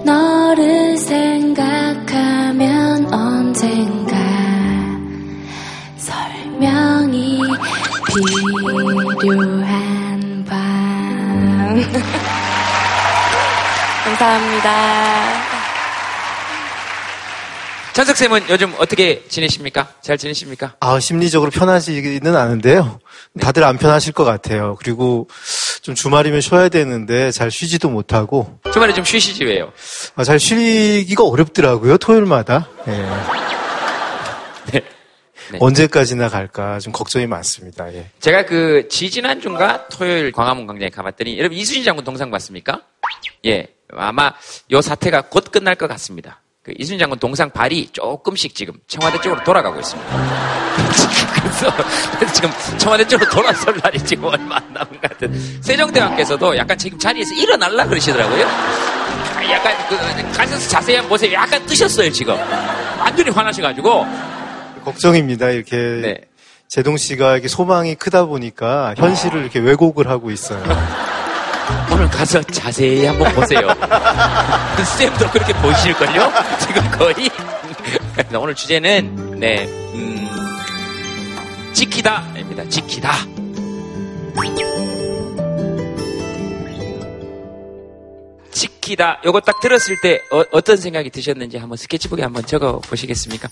[0.05, 2.35] 너를 생각하면
[3.13, 4.17] 언젠가
[5.97, 7.41] 설명이
[9.21, 10.57] 필요한 밤
[14.05, 15.50] 감사합니다.
[18.01, 19.93] 천석 쌤은 요즘 어떻게 지내십니까?
[20.01, 20.75] 잘 지내십니까?
[20.81, 22.99] 아, 심리적으로 편하지는 않은데요.
[23.39, 24.79] 다들 안 편하실 것 같아요.
[24.79, 25.29] 그리고
[25.83, 29.71] 좀 주말이면 쉬어야 되는데 잘 쉬지도 못하고 주말에 좀 쉬시지 왜요?
[30.15, 32.71] 아, 잘 쉬기가 어렵더라고요 토요일마다.
[32.89, 32.93] 예.
[34.73, 34.81] 네.
[35.61, 37.93] 언제까지나 갈까 좀 걱정이 많습니다.
[37.93, 38.09] 예.
[38.19, 42.81] 제가 그 지지난 주인가 토요일 광화문 광장에 가봤더니 여러분 이수진 장군 동상 봤습니까?
[43.45, 44.33] 예, 아마
[44.71, 46.41] 요 사태가 곧 끝날 것 같습니다.
[46.71, 50.11] 그 이수진 장군 동상 발이 조금씩 지금 청와대 쪽으로 돌아가고 있습니다.
[51.35, 56.99] 그래서 지금 청와대 쪽으로 돌아설 날이 지금 얼마 안 남은 것 같은 세종대왕께서도 약간 지금
[56.99, 58.43] 자리에서 일어날라 그러시더라고요.
[59.51, 61.33] 약간 그 가셔서 자세히 한번 보세요.
[61.33, 62.37] 약간 뜨셨어요 지금.
[63.01, 64.07] 완전히 화나셔가지고
[64.85, 65.51] 걱정입니다.
[65.51, 66.21] 이렇게 네.
[66.69, 70.63] 제동 씨가 이렇게 소망이 크다 보니까 현실을 이렇게 왜곡을 하고 있어요.
[71.93, 73.61] 오늘 가서 자세히 한번 보세요.
[74.99, 76.33] 쌤도 그렇게 보실걸요?
[76.61, 77.31] 지금 거의.
[78.39, 80.29] 오늘 주제는, 네, 음,
[81.73, 82.69] 지키다입니다.
[82.69, 83.13] 지키다.
[88.53, 89.21] 지키다.
[89.25, 93.49] 요거 딱 들었을 때 어, 떤 생각이 드셨는지 한번 스케치북에 한번 적어 보시겠습니까?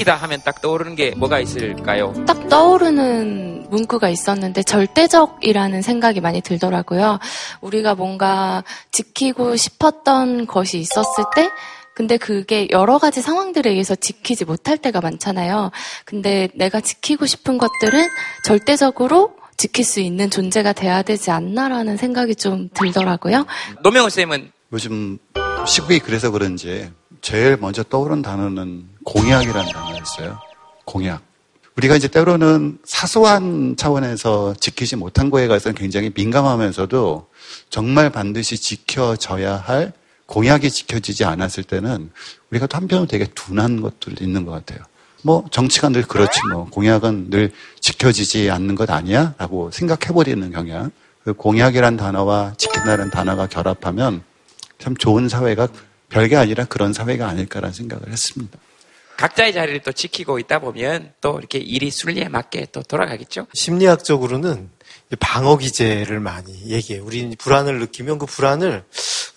[0.00, 2.14] 지키다 하면 딱 떠오르는 게 뭐가 있을까요?
[2.26, 7.18] 딱 떠오르는 문구가 있었는데 절대적이라는 생각이 많이 들더라고요.
[7.60, 11.50] 우리가 뭔가 지키고 싶었던 것이 있었을 때
[11.94, 15.70] 근데 그게 여러 가지 상황들에 의해서 지키지 못할 때가 많잖아요.
[16.04, 18.08] 근데 내가 지키고 싶은 것들은
[18.44, 23.44] 절대적으로 지킬 수 있는 존재가 돼야 되지 않나라는 생각이 좀 들더라고요.
[23.82, 25.18] 노명호 쌤은 요즘
[25.66, 30.38] 시국이 그래서 그런지 제일 먼저 떠오른 단어는 공약이라는 단어였어요.
[30.84, 31.22] 공약.
[31.76, 37.26] 우리가 이제 때로는 사소한 차원에서 지키지 못한 거에 가서는 굉장히 민감하면서도
[37.70, 39.92] 정말 반드시 지켜져야 할
[40.26, 42.10] 공약이 지켜지지 않았을 때는
[42.50, 44.78] 우리가 또 한편으로 되게 둔한 것들도 있는 것 같아요.
[45.22, 49.34] 뭐 정치가 늘 그렇지 뭐 공약은 늘 지켜지지 않는 것 아니야?
[49.38, 50.90] 라고 생각해버리는 경향.
[51.24, 54.22] 그 공약이란 단어와 지킨다는 단어가 결합하면
[54.78, 55.68] 참 좋은 사회가
[56.08, 58.58] 별게 아니라 그런 사회가 아닐까라는 생각을 했습니다.
[59.20, 63.48] 각자의 자리를 또 지키고 있다 보면 또 이렇게 일이 순리에 맞게 또 돌아가겠죠?
[63.52, 64.70] 심리학적으로는
[65.18, 67.04] 방어 기제를 많이 얘기해요.
[67.04, 68.82] 우리 불안을 느끼면 그 불안을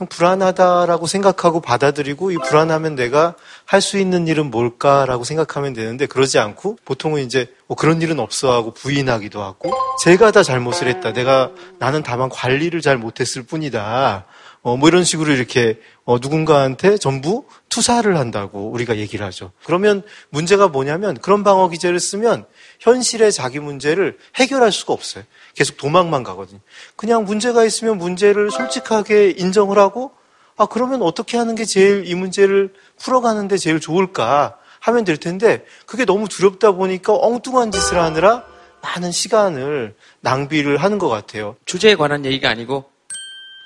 [0.10, 6.78] 불안하다라고 생각하고 받아들이고 이 불안하면 내가 할 수 있는 일은 뭘까라고 생각하면 되는데 그러지 않고
[6.86, 11.12] 보통은 이제 뭐 그런 일은 없어 하고 부인하기도 하고 제가 다 잘못을 했다.
[11.12, 14.26] 내가 나는 다만 관리를 잘 못했을 뿐이다.
[14.64, 19.52] 어, 뭐 이런 식으로 이렇게 어, 누군가한테 전부 투사를 한다고 우리가 얘기를 하죠.
[19.66, 22.46] 그러면 문제가 뭐냐면 그런 방어 기제를 쓰면
[22.80, 25.26] 현실의 자기 문제를 해결할 수가 없어요.
[25.54, 26.62] 계속 도망만 가거든요.
[26.96, 30.12] 그냥 문제가 있으면 문제를 솔직하게 인정을 하고
[30.56, 36.06] 아 그러면 어떻게 하는 게 제일 이 문제를 풀어가는데 제일 좋을까 하면 될 텐데 그게
[36.06, 38.46] 너무 두렵다 보니까 엉뚱한 짓을 하느라
[38.82, 41.58] 많은 시간을 낭비를 하는 것 같아요.
[41.66, 42.93] 주제에 관한 얘기가 아니고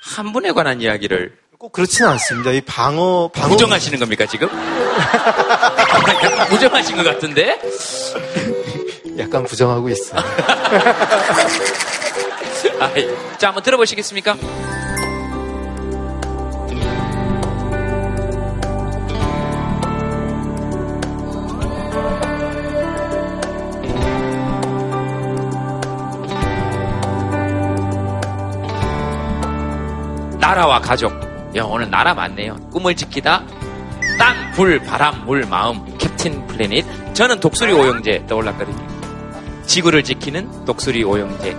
[0.00, 2.52] 한 분에 관한 이야기를 꼭 그렇지는 않습니다.
[2.52, 4.48] 이 방어 방어 부정하시는 겁니까 지금?
[4.48, 7.60] 약간 부정하신 것 같은데?
[9.18, 10.20] 약간 부정하고 있어요.
[12.80, 12.92] 아,
[13.38, 14.36] 자 한번 들어보시겠습니까?
[30.48, 31.12] 나라와 가족.
[31.56, 32.56] 야, 오늘 나라 많네요.
[32.70, 33.42] 꿈을 지키다.
[34.18, 35.98] 땅, 불, 바람, 물, 마음.
[35.98, 36.86] 캡틴 플래닛.
[37.14, 38.88] 저는 독수리 오영재 떠올랐거든요.
[39.66, 41.54] 지구를 지키는 독수리 오영재.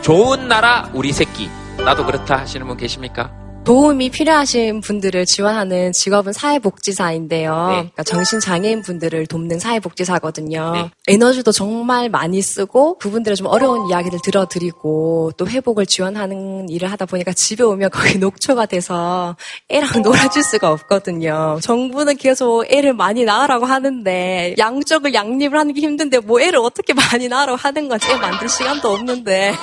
[0.00, 1.50] 좋은 나라, 우리 새끼.
[1.84, 3.30] 나도 그렇다 하시는 분 계십니까?
[3.64, 7.66] 도움이 필요하신 분들을 지원하는 직업은 사회복지사인데요.
[7.68, 7.74] 네.
[7.74, 10.72] 그러니까 정신장애인 분들을 돕는 사회복지사거든요.
[10.72, 10.90] 네.
[11.06, 17.32] 에너지도 정말 많이 쓰고 그분들의 좀 어려운 이야기를 들어드리고 또 회복을 지원하는 일을 하다 보니까
[17.32, 19.36] 집에 오면 거기 녹초가 돼서
[19.68, 21.58] 애랑 놀아줄 수가 없거든요.
[21.62, 27.28] 정부는 계속 애를 많이 낳으라고 하는데 양쪽을 양립을 하는 게 힘든데 뭐 애를 어떻게 많이
[27.28, 28.10] 낳으라고 하는 거지?
[28.10, 29.54] 애 만들 시간도 없는데.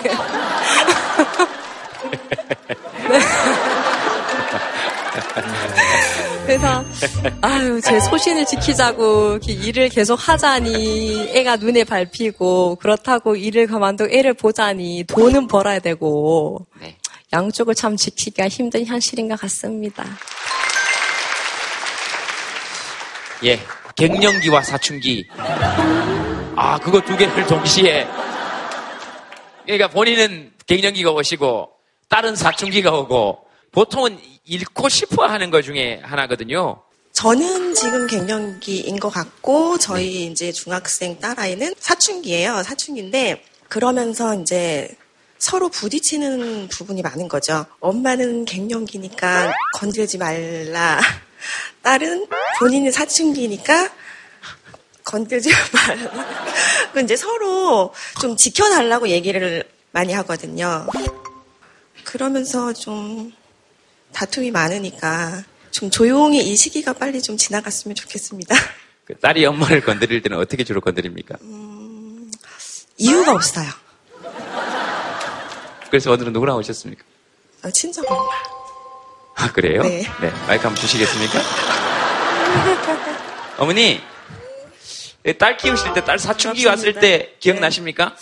[6.45, 6.83] 그래서
[7.41, 15.03] 아유 제 소신을 지키자고 일을 계속 하자니 애가 눈에 밟히고 그렇다고 일을 그만두고 애를 보자니
[15.07, 16.95] 돈은 벌어야 되고 네.
[17.33, 20.05] 양쪽을 참 지키기가 힘든 현실인 것 같습니다.
[23.43, 23.59] 예.
[23.95, 25.27] 갱년기와 사춘기.
[26.55, 28.07] 아, 그거 두 개를 동시에.
[29.63, 31.69] 그러니까 본인은 갱년기가 오시고,
[32.07, 33.39] 다른 사춘기가 오고,
[33.71, 36.81] 보통은 잃고 싶어 하는 것 중에 하나거든요.
[37.11, 42.63] 저는 지금 갱년기인 것 같고 저희 이제 중학생 딸아이는 사춘기예요.
[42.63, 44.87] 사춘기인데 그러면서 이제
[45.37, 47.65] 서로 부딪히는 부분이 많은 거죠.
[47.79, 50.99] 엄마는 갱년기니까 건들지 말라.
[51.83, 52.27] 딸은
[52.59, 53.91] 본인이 사춘기니까
[55.03, 56.25] 건들지 말라.
[56.93, 60.87] 그 이제 서로 좀 지켜달라고 얘기를 많이 하거든요.
[62.03, 63.33] 그러면서 좀
[64.17, 68.55] 다툼이 많으니까 좀 조용히 이 시기가 빨리 좀 지나갔으면 좋겠습니다.
[69.05, 71.35] 그 딸이 엄마를 건드릴 때는 어떻게 주로 건드립니까?
[72.97, 73.69] 이유가 없어요.
[75.91, 77.03] 그래서 오늘은 누구랑 오셨습니까?
[77.63, 78.31] 어, 친정 엄마.
[79.35, 79.83] 아, 그래요?
[79.83, 80.03] 네.
[80.47, 81.39] 마이크 한번 주시겠습니까?
[83.59, 84.01] 어머니,
[85.37, 88.15] 딸 키우실 때 딸 사춘기 왔을 때 기억나십니까?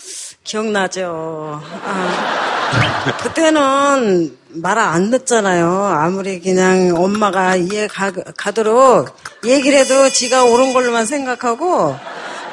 [0.44, 1.58] 기억나죠.
[1.62, 5.84] 아, 그때는 말 안 듣잖아요.
[5.86, 11.96] 아무리 그냥 엄마가 이해 가, 가도록 얘기를 해도 지가 옳은 걸로만 생각하고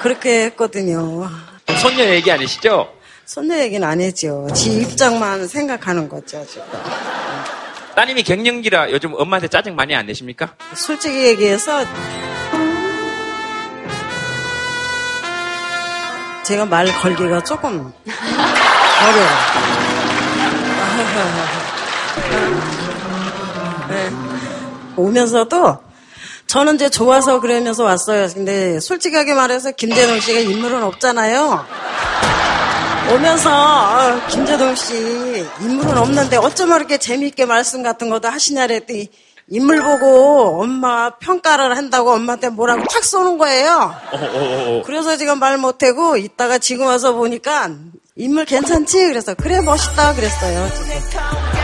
[0.01, 1.29] 그렇게 했거든요.
[1.79, 2.89] 손녀 얘기 아니시죠?
[3.25, 4.47] 손녀 얘기는 안 했죠.
[4.53, 6.63] 지 입장만 생각하는 거죠, 지금.
[7.95, 10.55] 따님이 갱년기라 요즘 엄마한테 짜증 많이 안 내십니까?
[10.75, 11.85] 솔직히 얘기해서
[16.43, 17.93] 제가 말 걸기가 조금
[19.07, 19.29] 어려워요.
[23.89, 24.09] 네.
[24.95, 25.77] 오면서도
[26.47, 28.27] 저는 이제 좋아서 그러면서 왔어요.
[28.33, 31.65] 근데 솔직하게 말해서 김재동 씨가 인물은 없잖아요.
[33.11, 39.09] 오면서 아, 김재동 씨 인물은 없는데 어쩜 이렇게 재미있게 말씀 같은 것도 하시냐 그랬더니
[39.49, 43.93] 인물 보고 엄마 평가를 한다고 엄마한테 뭐라고 탁 쏘는 거예요.
[44.85, 47.69] 그래서 지금 말 못하고 이따가 지금 와서 보니까
[48.15, 49.07] 인물 괜찮지?
[49.07, 50.69] 그래서 그래 멋있다 그랬어요.
[50.75, 51.62] 지금.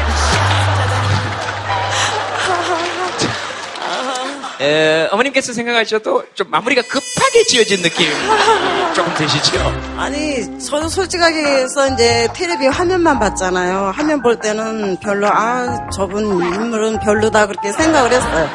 [4.62, 8.08] 에, 어머님께서 생각하셔도 좀 마무리가 급하게 지어진 느낌
[8.93, 9.58] 조금 드시죠?
[9.98, 13.93] 아니, 저도 솔직하게 해서 이제 텔레비 화면만 봤잖아요.
[13.95, 18.50] 화면 볼 때는 별로, 아, 저분 인물은 별로다 그렇게 생각을 했어요.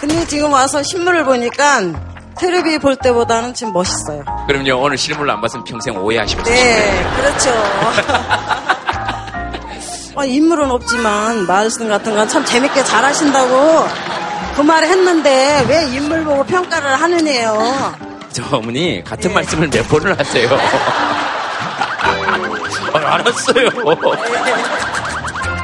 [0.00, 1.80] 근데 지금 와서 신문을 보니까
[2.38, 4.24] 텔레비 볼 때보다는 지금 멋있어요.
[4.46, 7.50] 그럼요, 오늘 실물로 안 봤으면 평생 오해하시고 네, 그렇죠.
[10.14, 13.86] 아, 인물은 없지만 말씀 같은 건 참 재밌게 잘하신다고
[14.58, 17.94] 그 말을 했는데 왜 인물 보고 평가를 하느냐요.
[18.32, 20.48] 저 어머니 같은 말씀을 몇 번을 하세요.
[22.92, 23.68] 아, 알았어요.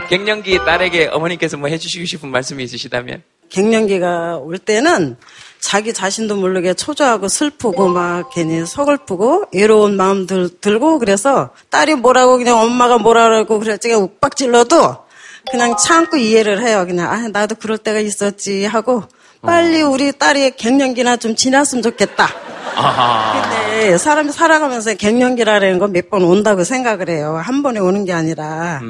[0.09, 3.25] 갱년기 딸에게 어머니께서 뭐 해주시고 싶은 말씀이 있으시다면?
[3.49, 5.17] 갱년기가 올 때는
[5.59, 12.39] 자기 자신도 모르게 초조하고 슬프고 막 괜히 서글프고 외로운 마음 들, 들고 그래서 딸이 뭐라고
[12.39, 15.04] 그냥 엄마가 뭐라고 그랬지 욱박질러도
[15.51, 16.85] 그냥 참고 이해를 해요.
[16.87, 19.05] 그냥 아 나도 그럴 때가 있었지 하고
[19.43, 22.29] 빨리 우리 딸이 갱년기나 좀 지났으면 좋겠다.
[22.75, 27.41] 근데 사람이 살아가면서 갱년기라는 건 몇 번 온다고 생각을 해요.
[27.45, 28.81] 한 번에 오는 게 아니라.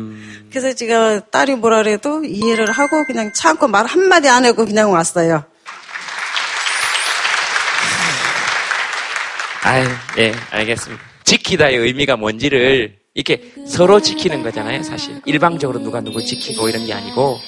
[0.50, 5.44] 그래서 제가 딸이 뭐라 그래도 이해를 하고 그냥 참고 말 한마디 안 하고 그냥 왔어요.
[9.62, 9.86] 아유,
[10.18, 11.02] 예, 알겠습니다.
[11.24, 15.20] 지키다의 의미가 뭔지를 이렇게 서로 지키는 거잖아요, 사실.
[15.24, 17.38] 일방적으로 누가 누굴 지키고 이런 게 아니고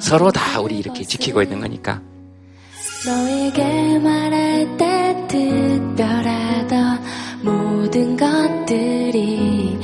[0.00, 2.02] 서로 다 우리 이렇게 지키고 있는 거니까.
[3.06, 7.00] 너에게 말할 때 특별하던
[7.42, 9.78] 모든 것들이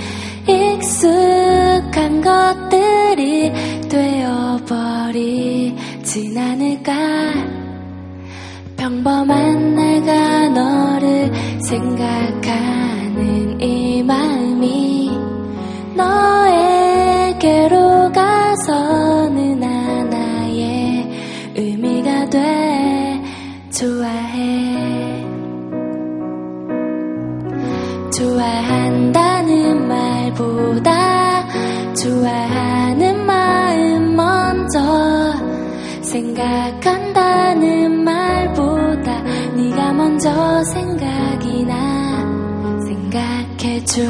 [0.48, 3.52] 익숙한 것들이
[3.88, 5.28] 되어버리진
[6.38, 6.92] 않을까
[8.76, 11.30] 평범한 내가 너를
[11.62, 13.79] 생각하는 이
[16.00, 21.08] 너에게로 가서는 하나의
[21.56, 23.22] 의미가 돼.
[23.70, 25.20] 좋아해.
[28.12, 31.46] 좋아한다는 말보다
[31.94, 34.78] 좋아하는 마음 먼저
[36.02, 39.22] 생각한다는 말보다
[39.56, 42.10] 네가 먼저 생각이 나.
[42.86, 44.02] 생각해줘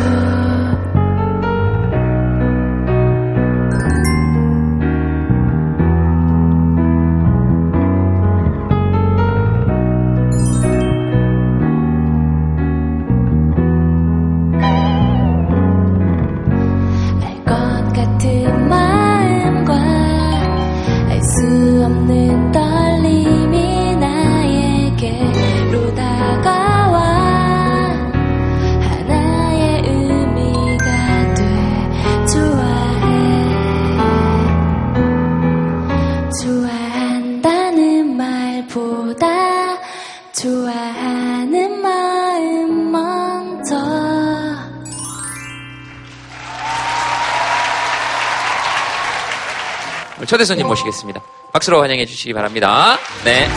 [50.31, 51.21] 초대 손님 모시겠습니다.
[51.53, 52.97] 박수로 환영해 주시기 바랍니다.
[53.25, 53.49] 네.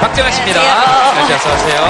[0.00, 0.58] 박정아 씨입니다.
[1.10, 1.36] 안녕하세요.
[1.36, 1.82] 어서 오세요.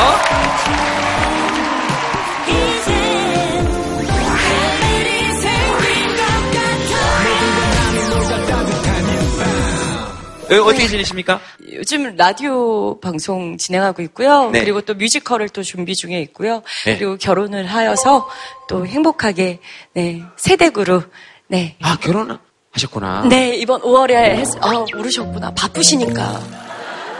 [10.51, 11.41] 어, 어떻게 지내십니까?
[11.75, 14.51] 요즘 라디오 방송 진행하고 있고요.
[14.51, 14.63] 네.
[14.63, 16.65] 그리고 또 뮤지컬을 또 준비 중에 있고요.
[16.87, 16.99] 네.
[16.99, 18.29] 그리고 결혼을 하여서
[18.69, 19.61] 또 행복하게
[19.93, 21.05] 네 세대구로
[21.47, 21.77] 네.
[21.83, 22.37] 아, 결혼
[22.75, 23.27] 하셨구나.
[23.29, 25.53] 네, 이번 5월에 했, 아, 모르셨구나.
[25.55, 26.41] 바쁘시니까.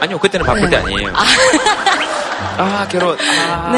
[0.01, 1.13] 아니요, 그때는 바쁠 때 아니에요.
[2.57, 3.17] 아, 결혼.
[3.49, 3.71] 아,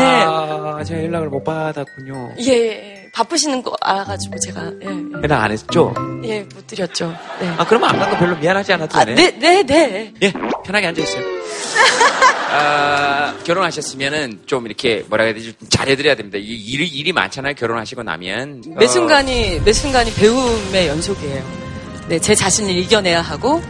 [0.80, 0.84] 네.
[0.84, 2.34] 제가 연락을 못 받았군요.
[2.42, 4.88] 예, 예, 바쁘시는 거 알아가지고 제가, 예,
[5.24, 5.94] 연락 안 했죠?
[6.24, 7.16] 예, 못 드렸죠.
[7.40, 7.48] 네.
[7.58, 9.32] 아, 그러면 안 간 거 별로 미안하지 않아도 아, 되네.
[9.40, 10.14] 네, 네, 네.
[10.24, 10.34] 예,
[10.66, 11.24] 편하게 앉아있어요.
[12.50, 15.56] 아, 결혼하셨으면은 좀 이렇게 뭐라 해야 되지?
[15.60, 16.38] 좀 잘해드려야 됩니다.
[16.40, 17.54] 이 일이, 일이 많잖아요.
[17.56, 18.64] 결혼하시고 나면.
[18.76, 21.67] 매 어, 순간이, 매 순간이 배움의 연속이에요.
[22.08, 23.62] 네, 제 자신을 이겨내야 하고,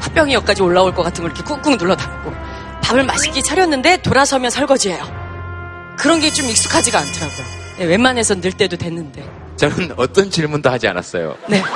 [0.00, 2.32] 화병이역까지 올라올 것 같은 걸 이렇게 꾹꾹 눌러 담고,
[2.82, 5.22] 밥을 맛있게 차렸는데 돌아서면 설거지해요.
[5.98, 7.46] 그런 게 좀 익숙하지가 않더라고요.
[7.78, 9.24] 네, 웬만해선 늘 때도 됐는데.
[9.56, 11.36] 저는 어떤 질문도 하지 않았어요.
[11.46, 11.62] 네.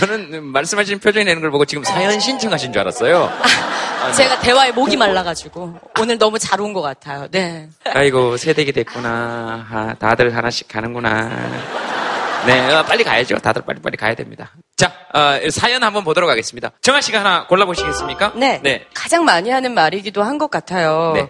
[0.00, 3.24] 저는 말씀하신 표정이 내는 걸 보고 지금 사연 신청하신 줄 알았어요.
[3.24, 4.12] 아, 네.
[4.14, 7.26] 제가 대화에 목이 말라가지고, 오늘 너무 잘 온 것 같아요.
[7.30, 7.68] 네.
[7.92, 9.66] 아이고, 세대기 됐구나.
[9.70, 11.30] 아, 다들 하나씩 가는구나.
[12.46, 13.36] 네, 어, 빨리 가야죠.
[13.38, 14.50] 다들 빨리 빨리 가야 됩니다.
[14.76, 16.70] 자, 어, 사연 한번 보도록 하겠습니다.
[16.80, 18.32] 정아 씨가 하나 골라보시겠습니까?
[18.34, 18.60] 네.
[18.62, 18.84] 네.
[18.94, 21.12] 가장 많이 하는 말이기도 한 것 같아요.
[21.14, 21.28] 네.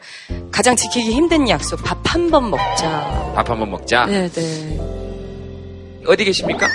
[0.50, 3.32] 가장 지키기 힘든 약속, 밥 한 번 먹자.
[3.34, 4.06] 밥 한 번 먹자.
[4.06, 4.78] 네, 네.
[6.06, 6.66] 어디 계십니까?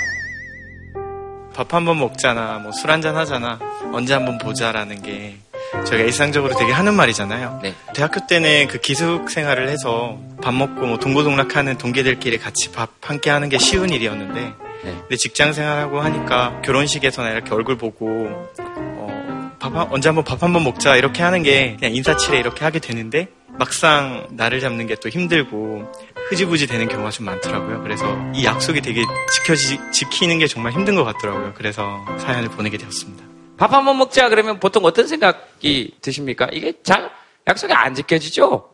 [1.55, 3.57] 밥 한 번 먹잖아, 뭐 술 한 잔 하잖아,
[3.91, 5.37] 언제 한번 보자라는 게
[5.85, 7.59] 저희가 일상적으로 되게 하는 말이잖아요.
[7.63, 7.75] 네.
[7.93, 13.49] 대학교 때는 그 기숙 생활을 해서 밥 먹고 뭐 동고동락하는 동기들끼리 같이 밥 함께 하는
[13.49, 14.41] 게 쉬운 일이었는데,
[14.83, 14.95] 네.
[15.01, 18.27] 근데 직장 생활하고 하니까 결혼식에서나 이렇게 얼굴 보고
[18.59, 22.79] 어, 밥 한- 언제 한번 밥 한번 먹자 이렇게 하는 게 그냥 인사치레 이렇게 하게
[22.79, 23.27] 되는데
[23.59, 25.91] 막상 나를 잡는 게 또 힘들고
[26.29, 27.81] 흐지부지 되는 경우가 좀 많더라고요.
[27.83, 29.01] 그래서 이 약속이 되게
[29.33, 31.53] 지켜지, 지키는 게 정말 힘든 것 같더라고요.
[31.55, 33.23] 그래서 사연을 보내게 되었습니다.
[33.57, 36.47] 밥 한 번 먹자 그러면 보통 어떤 생각이 드십니까?
[36.51, 37.09] 이게 잘
[37.47, 38.69] 약속이 안 지켜지죠?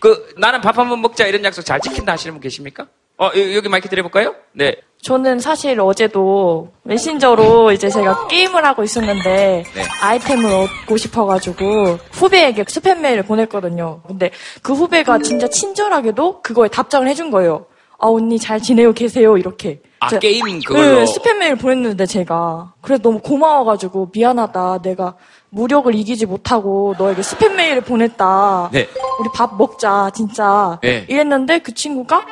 [0.00, 2.86] 그 나는 밥 한 번 먹자 이런 약속 잘 지킨다 하시는 분 계십니까?
[3.18, 4.34] 어 여- 여기 마이크 드려볼까요?
[4.52, 4.74] 네.
[5.02, 9.84] 저는 사실 어제도 메신저로 이제 제가 게임을 하고 있었는데 네.
[10.00, 14.02] 아이템을 얻고 싶어가지고 후배에게 스팸 메일을 보냈거든요.
[14.06, 14.30] 근데
[14.62, 17.66] 그 후배가 진짜 친절하게도 그거에 답장을 해준 거예요.
[18.02, 19.80] 아 언니 잘 지내고 계세요 이렇게.
[20.00, 20.98] 아, 제가- 게임 그걸로.
[20.98, 25.14] 네, 스팸 메일 보냈는데 제가 그래서 너무 고마워가지고 미안하다 내가
[25.50, 28.70] 무력을 이기지 못하고 너에게 스팸 메일을 보냈다.
[28.72, 28.88] 네.
[29.20, 31.04] 우리 밥 먹자 진짜 네.
[31.08, 32.26] 이랬는데 그 친구가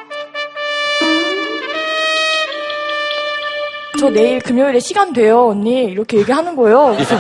[4.01, 7.17] 저 내일 금요일에 시간 돼요 언니 이렇게 얘기하는 거예요 그래서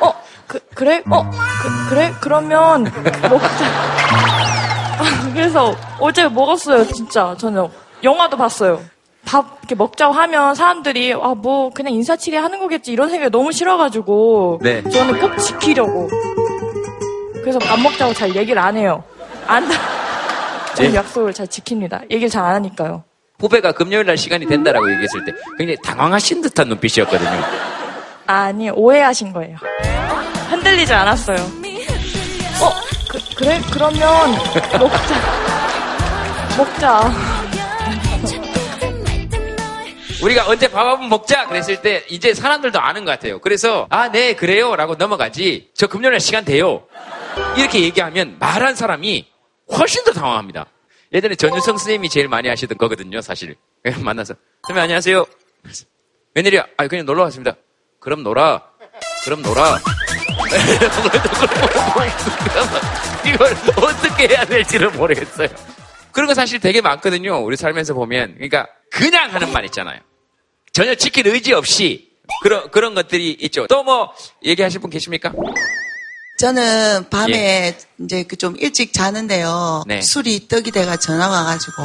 [0.00, 0.14] 어
[0.46, 1.28] 그, 그래 어
[1.88, 4.33] 그, 래 그러면 먹자
[5.34, 7.66] 그래서 어제 먹었어요 진짜 저는
[8.02, 8.80] 영화도 봤어요
[9.26, 14.60] 밥 이렇게 먹자고 하면 사람들이 아 뭐 그냥 인사치레 하는 거겠지 이런 생각이 너무 싫어가지고
[14.62, 14.82] 네.
[14.88, 16.08] 저는 꼭 지키려고
[17.40, 19.02] 그래서 밥 먹자고 잘 얘기를 안 해요
[19.46, 19.64] 안
[20.76, 20.96] 저는 네.
[20.96, 23.02] 약속을 잘 지킵니다 얘기를 잘 안 하니까요
[23.40, 27.30] 후배가 금요일 날 시간이 된다라고 얘기했을 때 굉장히 당황하신 듯한 눈빛이었거든요.
[28.26, 29.56] 아니 오해하신 거예요.
[30.48, 31.36] 흔들리지 않았어요.
[31.36, 32.70] 어
[33.10, 34.00] 그, 래 그러면
[34.78, 35.20] 먹자.
[36.56, 37.12] 먹자.
[40.22, 43.40] 우리가 언제 밥 한번 먹자 그랬을 때 이제 사람들도 아는 것 같아요.
[43.40, 45.70] 그래서 아 네 그래요 라고 넘어가지.
[45.74, 46.86] 저 금요일 날 시간 돼요.
[47.56, 49.26] 이렇게 얘기하면 말한 사람이
[49.76, 50.66] 훨씬 더 당황합니다.
[51.12, 53.56] 예전에 전유성 선생님이 제일 많이 하시던 거거든요, 사실.
[54.02, 54.34] 만나서
[54.66, 55.26] 선생님 안녕하세요.
[56.34, 56.66] 웬일이야?
[56.76, 57.56] 아 그냥 놀러 왔습니다.
[58.00, 58.62] 그럼 놀아.
[59.24, 59.78] 그럼 놀아.
[63.26, 65.48] 이걸 어떻게 해야 될지를 모르겠어요.
[66.12, 67.42] 그런 거 사실 되게 많거든요.
[67.44, 68.34] 우리 살면서 보면.
[68.34, 69.98] 그러니까 그냥 하는 말 있잖아요.
[70.72, 72.10] 전혀 지킬 의지 없이
[72.42, 73.66] 그런 그런 것들이 있죠.
[73.66, 74.12] 또 뭐
[74.44, 75.32] 얘기하실 분 계십니까?
[76.38, 79.84] 저는 밤에 이제 그 좀 일찍 자는데요.
[79.86, 80.00] 네.
[80.00, 81.82] 술이 떡이 돼가 전화 와가지고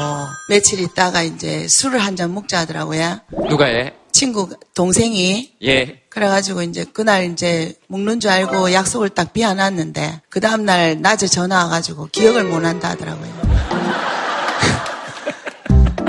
[0.49, 3.19] 며칠 있다가 이제 술을 한 잔 먹자 하더라고요.
[3.49, 3.93] 누가 해?
[4.20, 6.01] 친구 동생이 예.
[6.09, 11.63] 그래가지고 이제 그날 이제 먹는 줄 알고 약속을 딱 비워놨는데 그 다음 날 낮에 전화
[11.63, 13.32] 와가지고 기억을 못 한다 하더라고요.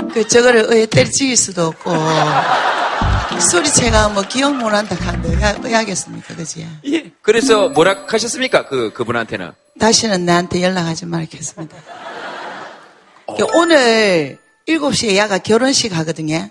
[0.13, 1.93] 그 저거를 의에 때려치길 수도 없고
[3.49, 5.29] 소리채가 뭐 기억 못 한다 한데
[5.63, 6.67] 왜 하겠습니까 그지?
[6.87, 7.13] 예.
[7.21, 8.65] 그래서 뭐라 하셨습니까?
[8.65, 9.53] 그 그분한테는.
[9.79, 11.77] 다시는 나한테 연락하지 말겠습니다.
[13.55, 14.37] 오늘
[14.67, 16.49] 7시에 야가 결혼식 하거든요.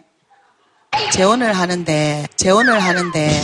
[1.11, 3.43] 재혼을 하는데 재혼을 하는데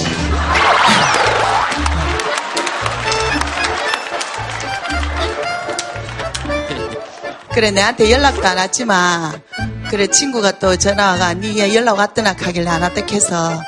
[7.52, 9.40] 그래 내한테 연락도 안 왔지만
[9.90, 13.58] 그래 친구가 또 전화가 니 연락 왔더나 하길래 안 왔다 해서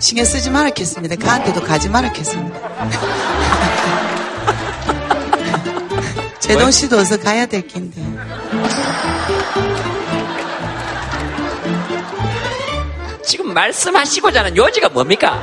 [0.00, 1.14] 신경 쓰지 말았겠습니다.
[1.16, 2.56] 그한테도 가지 말았겠습니다.
[6.40, 8.00] 제동 씨도 어서 가야 될 긴데.
[13.26, 15.42] 지금 말씀하시고자 하는 요지가 뭡니까?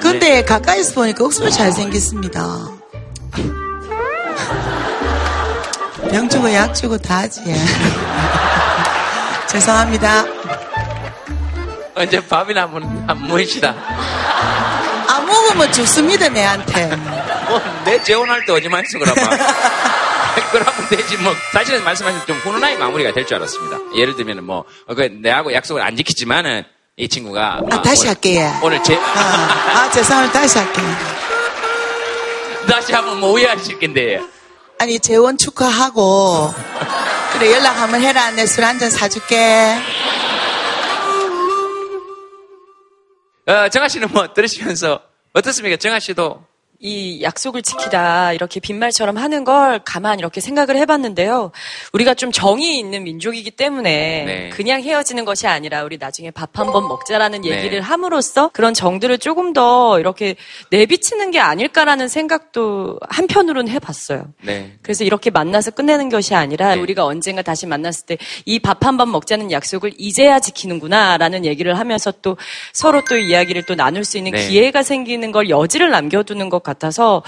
[0.00, 2.42] 근데 가까이서 보니까 억수로 잘생겼습니다.
[6.10, 7.42] 병 주고 약 주고 다 하지.
[9.48, 10.24] 죄송합니다.
[11.94, 13.74] 언제 밥이나 한번 한 모이시다.
[15.08, 16.96] 안 먹으면 죽습니다, 내한테.
[17.48, 19.24] 뭐, 내 재혼할 때 오지 말수 그러면.
[20.50, 23.78] 그러면 되지 뭐 사실은 말씀하신 좀 훈훈하게 마무리가 될 줄 알았습니다.
[23.96, 26.64] 예를 들면 뭐 어, 그 내하고 약속을 안 지키지만은
[26.96, 28.60] 이 친구가 뭐 아, 다시 오늘, 할게요.
[28.62, 30.40] 오늘 제 아, 죄송합니다.
[30.40, 30.84] 다시 할게요.
[32.68, 34.20] 다시 한번 뭐 오해하실 텐데
[34.80, 36.54] 아니, 재원 축하하고,
[37.32, 38.30] 그래, 연락 한번 해라.
[38.30, 39.76] 내 술 한 잔 사줄게.
[43.46, 45.00] 어, 정아 씨는 뭐 들으시면서
[45.32, 45.76] 어떻습니까?
[45.78, 46.44] 정아 씨도
[46.80, 51.50] 이 약속을 지키다 이렇게 빈말처럼 하는 걸 가만 이렇게 생각을 해봤는데요.
[51.92, 54.48] 우리가 좀 정이 있는 민족이기 때문에 네.
[54.50, 57.50] 그냥 헤어지는 것이 아니라 우리 나중에 밥 한 번 먹자라는 네.
[57.50, 60.36] 얘기를 함으로써 그런 정들을 조금 더 이렇게
[60.70, 64.26] 내비치는 게 아닐까라는 생각도 한편으로는 해봤어요.
[64.44, 64.74] 네.
[64.82, 68.16] 그래서 이렇게 만나서 끝내는 것이 아니라 우리가 언젠가 다시 만났을 때
[68.46, 72.36] 이 밥 한 번 먹자는 약속을 이제야 지키는구나라는 얘기를 하면서 또
[72.72, 74.48] 서로 또 이야기를 또 나눌 수 있는 네.
[74.48, 77.22] 기회가 생기는 걸 여지를 남겨두는 것 같아서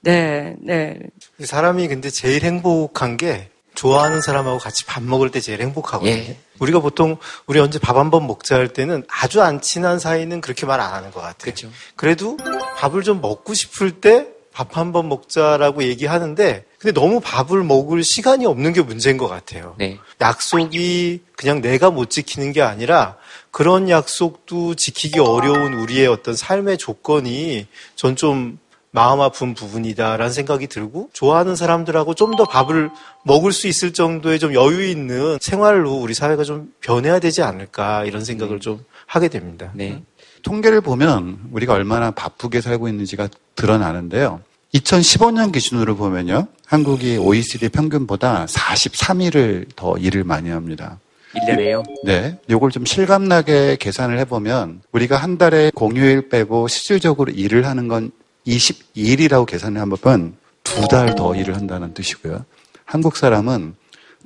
[0.00, 0.98] 네, 네.
[1.42, 6.10] 사람이 근데 제일 행복한 게 좋아하는 사람하고 같이 밥 먹을 때 제일 행복하거든요.
[6.12, 6.36] 예.
[6.58, 7.16] 우리가 보통
[7.46, 10.92] 우리 언제 밥 한 번 먹자 할 때는 아주 안 친한 사이는 그렇게 말 안
[10.92, 11.70] 하는 것 같아요.
[11.96, 12.36] 그래도
[12.78, 18.44] 밥을 좀 먹고 싶을 때 밥 한 번 먹자라고 얘기하는데 근데 너무 밥을 먹을 시간이
[18.46, 19.74] 없는 게 문제인 것 같아요.
[19.78, 19.98] 네.
[20.20, 23.16] 약속이 그냥 내가 못 지키는 게 아니라
[23.50, 28.58] 그런 약속도 지키기 어려운 우리의 어떤 삶의 조건이 전 좀
[28.92, 32.90] 마음 아픈 부분이다라는 생각이 들고 좋아하는 사람들하고 좀 더 밥을
[33.24, 38.24] 먹을 수 있을 정도의 좀 여유 있는 생활로 우리 사회가 좀 변해야 되지 않을까 이런
[38.24, 39.70] 생각을 좀 하게 됩니다.
[39.74, 40.02] 네.
[40.42, 44.40] 통계를 보면 우리가 얼마나 바쁘게 살고 있는지가 드러나는데요.
[44.74, 46.46] 2015년 기준으로 보면요.
[46.66, 50.98] 한국이 OECD 평균보다 43일을 더 일을 많이 합니다.
[51.34, 51.82] 1년에요?
[52.04, 52.38] 네.
[52.48, 58.12] 요걸 좀 실감나게 계산을 해보면 우리가 한 달에 공휴일 빼고 실질적으로 일을 하는 건
[58.50, 62.44] 22일이라고 계산을 해보면 두달 더 일을 한다는 뜻이고요.
[62.84, 63.74] 한국 사람은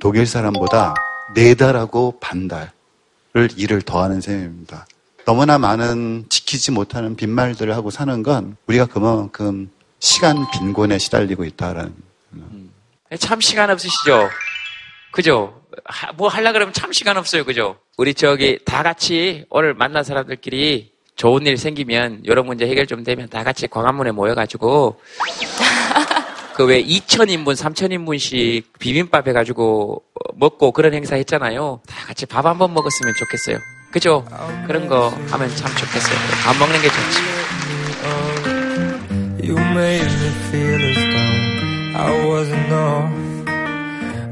[0.01, 0.95] 독일 사람보다
[1.35, 2.71] 네 달하고 반 달을
[3.57, 4.87] 일을 더 하는 셈입니다.
[5.25, 11.95] 너무나 많은 지키지 못하는 빈말들을 하고 사는 건 우리가 그만큼 시간 빈곤에 시달리고 있다라는
[13.19, 14.29] 참 시간 없으시죠?
[15.13, 15.63] 그죠?
[15.85, 17.45] 하- 뭐 하려 그러면 참 시간 없어요.
[17.45, 17.79] 그죠?
[17.97, 23.29] 우리 저기 다 같이 오늘 만난 사람들끼리 좋은 일 생기면 이런 문제 해결 좀 되면
[23.29, 25.01] 다 같이 광화문에 모여가지고
[26.55, 31.81] 그 왜 2,000인분, 3,000인분씩 비빔밥 해가지고 어, 먹고 그런 행사 했잖아요.
[31.87, 33.59] 다 같이 밥 한 번 먹었으면 좋겠어요.
[33.91, 34.25] 그죠?
[34.67, 36.17] 그런 거 하면 참 좋겠어요.
[36.45, 37.19] 밥 먹는 게 좋지.
[39.43, 43.25] You made me feel as though I wasn't off.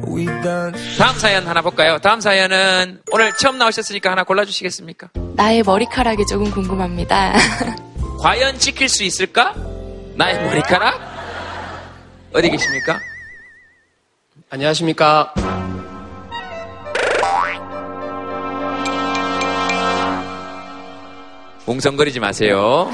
[0.08, 1.98] We done 다음 사연 하나 볼까요?
[1.98, 5.08] 다음 사연은 오늘 처음 나오셨으니까 하나 골라주시겠습니까?
[5.34, 7.32] 나의 머리카락이 조금 궁금합니다.
[8.20, 9.54] 과연 지킬 수 있을까?
[10.14, 11.00] 나의 머리카락?
[12.34, 13.00] 어디 계십니까?
[14.50, 15.32] 안녕하십니까.
[21.66, 22.90] 웅성거리지 마세요.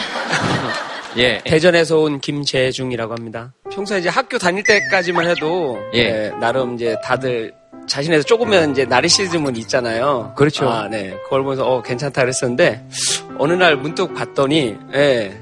[1.17, 1.39] 예.
[1.45, 3.53] 대전에서 온 김재중이라고 합니다.
[3.73, 5.99] 평소에 이제 학교 다닐 때까지만 해도 예.
[5.99, 7.53] 예, 나름 이제 다들
[7.89, 10.33] 자신에서 조금은 이제 나리시즘은 있잖아요.
[10.37, 10.69] 그렇죠.
[10.69, 11.17] 아, 네.
[11.25, 12.87] 그걸 보면서 어 괜찮다 그랬었는데
[13.39, 15.41] 어느 날 문득 봤더니 예,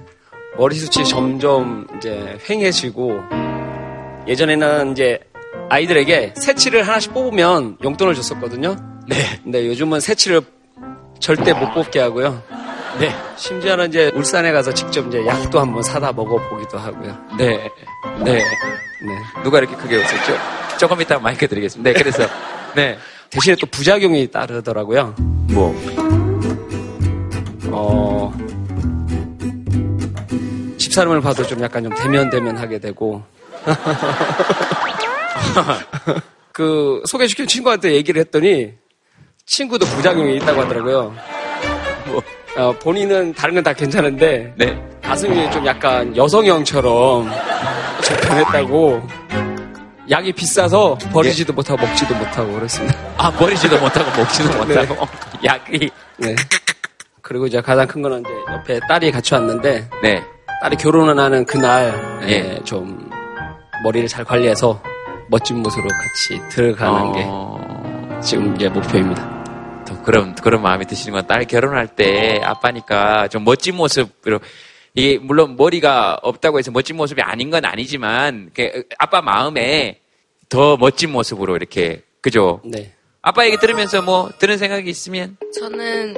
[0.57, 5.20] 머리숱이 점점 이제 휑해지고 예전에는 이제
[5.68, 8.76] 아이들에게 새치를 하나씩 뽑으면 용돈을 줬었거든요.
[9.07, 9.16] 네.
[9.42, 10.42] 근데 요즘은 새치를
[11.20, 12.42] 절대 못 뽑게 하고요.
[12.99, 13.11] 네.
[13.36, 17.16] 심지어는 이제 울산에 가서 직접 이제 약도 한번 사다 먹어보기도 하고요.
[17.38, 17.70] 네.
[18.24, 18.42] 네.
[19.42, 20.66] 누가 이렇게 크게 웃었죠?
[20.79, 21.91] 조금 이따 마이크 드리겠습니다.
[21.91, 22.24] 네, 그래서,
[22.74, 22.97] 네.
[23.31, 25.14] 대신에 또 부작용이 따르더라고요.
[25.53, 25.74] 뭐?
[27.70, 28.33] 어,
[30.79, 33.22] 집사람을 봐도 좀 약간 좀 대면대면 하게 되고.
[36.53, 38.72] 그 소개시킨 친구한테 얘기를 했더니
[39.45, 41.14] 친구도 부작용이 있다고 하더라고요.
[42.07, 42.22] 뭐.
[42.57, 44.83] 어, 본인은 다른 건 다 괜찮은데 네.
[45.03, 47.29] 가슴이 좀 약간 여성형처럼
[48.03, 49.07] 좀 변했다고
[50.11, 52.96] 약이 비싸서 버리지도 못하고 먹지도 못하고 그랬습니다.
[53.18, 55.07] 아 버리지도 못하고 먹지도 못하고
[55.44, 56.36] 약이 네.
[57.22, 60.22] 그리고 이제 가장 큰 거는 이제 옆에 딸이 같이 왔는데 네.
[60.62, 62.28] 딸이 결혼을 하는 그날 예.
[62.28, 63.11] 예, 좀
[63.82, 64.80] 머리를 잘 관리해서
[65.28, 67.26] 멋진 모습으로 같이 들어가는 게
[68.22, 69.84] 지금 이제 목표입니다.
[69.88, 74.38] 또 그런 그런 마음이 드시는 건 딸 결혼할 때 아빠니까 좀 멋진 모습으로
[74.97, 78.51] 이게 물론 머리가 없다고 해서 멋진 모습이 아닌 건 아니지만
[78.99, 80.01] 아빠 마음에
[80.49, 82.62] 더 멋진 모습으로 이렇게 그죠?
[82.64, 82.94] 네.
[83.20, 86.16] 아빠 얘기 들으면서 뭐 드는 생각이 있으면 저는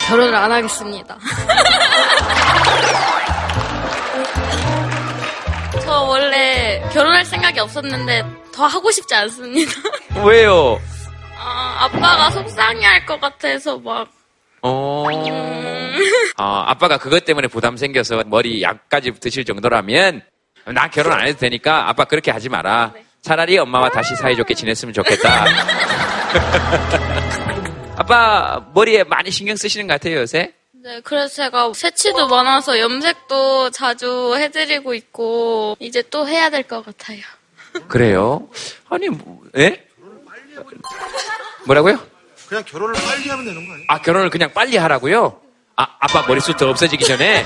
[0.00, 1.16] 결혼을 안 하겠습니다.
[5.84, 9.70] 저 원래 결혼할 생각이 없었는데 더 하고 싶지 않습니다.
[10.24, 10.80] 왜요?
[11.38, 14.08] 아, 아빠가 속상해할 것 같아서 막
[14.66, 15.04] 어,
[16.38, 20.22] 어, 아빠가 그것 때문에 부담 생겨서 머리 약까지 드실 정도라면
[20.66, 22.92] 나 결혼 안 해도 되니까 아빠 그렇게 하지 마라.
[23.22, 25.44] 차라리 엄마와 다시 사이좋게 지냈으면 좋겠다.
[27.96, 30.52] 아빠 머리에 많이 신경 쓰시는 것 같아요 요새.
[30.72, 37.20] 네, 그래서 제가 새치도 많아서 염색도 자주 해드리고 있고 이제 또 해야 될 것 같아요.
[37.88, 38.48] 그래요?
[38.88, 39.84] 아니, 뭐, 예?
[41.66, 41.98] 뭐라고요?
[42.48, 43.86] 그냥 결혼을 빨리 하면 되는 거 아니에요?
[43.88, 45.40] 아, 결혼을 그냥 빨리 하라고요?
[45.76, 47.44] 아, 아빠 머리숱 더 없어지기 전에?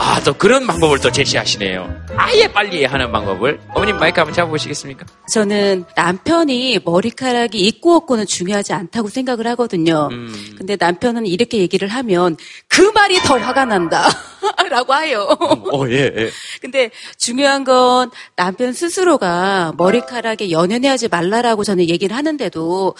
[0.00, 2.04] 아, 또 그런 방법을 또 제시하시네요.
[2.16, 3.58] 아예 빨리 하는 방법을.
[3.74, 5.04] 어머님 마이크 한번 잡아보시겠습니까?
[5.32, 10.08] 저는 남편이 머리카락이 있고 없고는 중요하지 않다고 생각을 하거든요.
[10.12, 10.54] 음.
[10.56, 12.36] 근데 남편은 이렇게 얘기를 하면
[12.68, 14.08] 그 말이 더 화가 난다.
[14.70, 15.26] 라고 해요.
[15.72, 16.30] 어, 예, 예.
[16.60, 22.94] 근데 중요한 건 남편 스스로가 머리카락에 연연해하지 말라라고 저는 얘기를 하는데도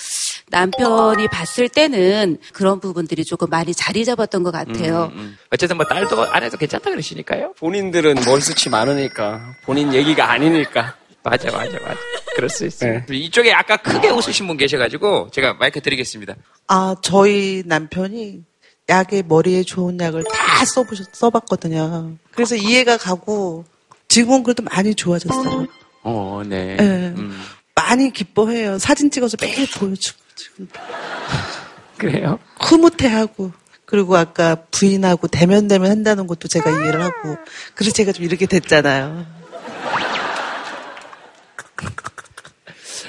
[0.48, 5.12] 남편이 봤을 때는 그런 부분들이 조금 많이 자리 잡았던 것 같아요.
[5.14, 5.38] 음, 음.
[5.52, 7.54] 어쨌든 뭐 딸도 안 해도 괜찮다 그러시니까요.
[7.58, 10.96] 본인들은 머리숱이 많으니까 본인 얘기가 아니니까.
[11.22, 11.96] 맞아, 맞아, 맞아.
[12.36, 13.02] 그럴 수 있어요.
[13.10, 16.36] 이쪽에 아까 크게 웃으신 분 계셔가지고 제가 마이크 드리겠습니다.
[16.68, 18.44] 아, 저희 남편이
[18.88, 22.16] 약에 머리에 좋은 약을 다 써보셨, 써봤거든요.
[22.32, 23.64] 그래서 이해가 가고
[24.08, 25.66] 지금은 그래도 많이 좋아졌어요.
[26.02, 26.76] 어, 네.
[26.80, 26.84] 예.
[26.84, 27.38] 음.
[27.74, 28.78] 많이 기뻐해요.
[28.78, 30.68] 사진 찍어서 매일 보여주고 지금
[31.98, 32.38] 그래요?
[32.60, 33.52] 흐뭇해하고
[33.88, 37.38] 그리고 아까 부인하고 대면 대면 한다는 것도 제가 이해를 하고
[37.74, 39.24] 그래서 제가 좀 이렇게 됐잖아요.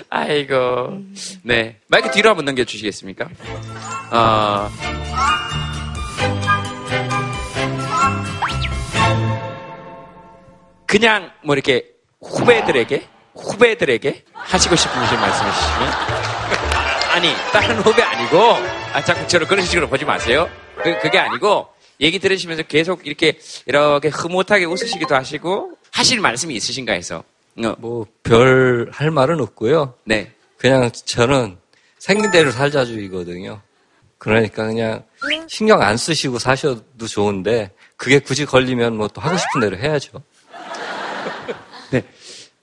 [0.09, 1.01] 아이고.
[1.43, 1.79] 네.
[1.87, 3.27] 마이크 뒤로 한번 넘겨주시겠습니까?
[4.11, 4.71] 어,
[10.85, 11.87] 그냥 뭐 이렇게
[12.21, 13.05] 후배들에게,
[13.35, 15.91] 후배들에게 하시고 싶은 말씀 해 주시면.
[17.11, 18.39] 아니, 다른 후배 아니고,
[18.93, 20.47] 아, 자꾸 저를 그런 식으로 보지 마세요.
[20.83, 21.67] 그, 그게 아니고,
[22.01, 27.23] 얘기 들으시면서 계속 이렇게, 이렇게 흐뭇하게 웃으시기도 하시고, 하실 말씀이 있으신가 해서.
[27.63, 29.95] 어, 뭐별 할 말은 없고요.
[30.05, 30.31] 네.
[30.57, 31.57] 그냥 저는
[31.97, 33.61] 생긴 대로 살자주의거든요.
[34.17, 35.03] 그러니까 그냥
[35.47, 40.21] 신경 안 쓰시고 사셔도 좋은데 그게 굳이 걸리면 뭐 또 하고 싶은 대로 해야죠.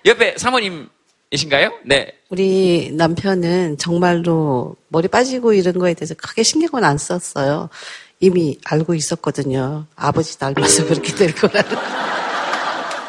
[0.04, 1.80] 옆에 사모님이신가요?
[1.84, 2.12] 네.
[2.28, 7.68] 우리 남편은 정말로 머리 빠지고 이런 거에 대해서 크게 신경은 안 썼어요.
[8.20, 9.86] 이미 알고 있었거든요.
[9.94, 11.76] 아버지 닮아서 그렇게 될 거라는.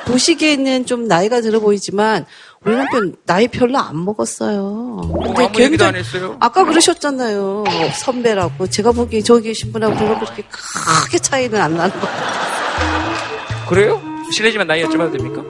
[0.05, 2.26] 보시기에는 좀 나이가 들어 보이지만
[2.66, 5.01] 우리 남편 나이 별로 안 먹었어요.
[5.36, 5.49] 근데
[5.95, 6.38] 했어요.
[6.39, 7.66] 아까 그러셨잖아요.
[7.93, 8.68] 선배라고.
[8.68, 13.68] 제가 보기에 저기 계신 분하고 별로 그렇게 크게 차이는 안 나는 것 같아요.
[13.68, 14.01] 그래요?
[14.32, 15.43] 실례지만 나이 여쭤봐도 됩니까?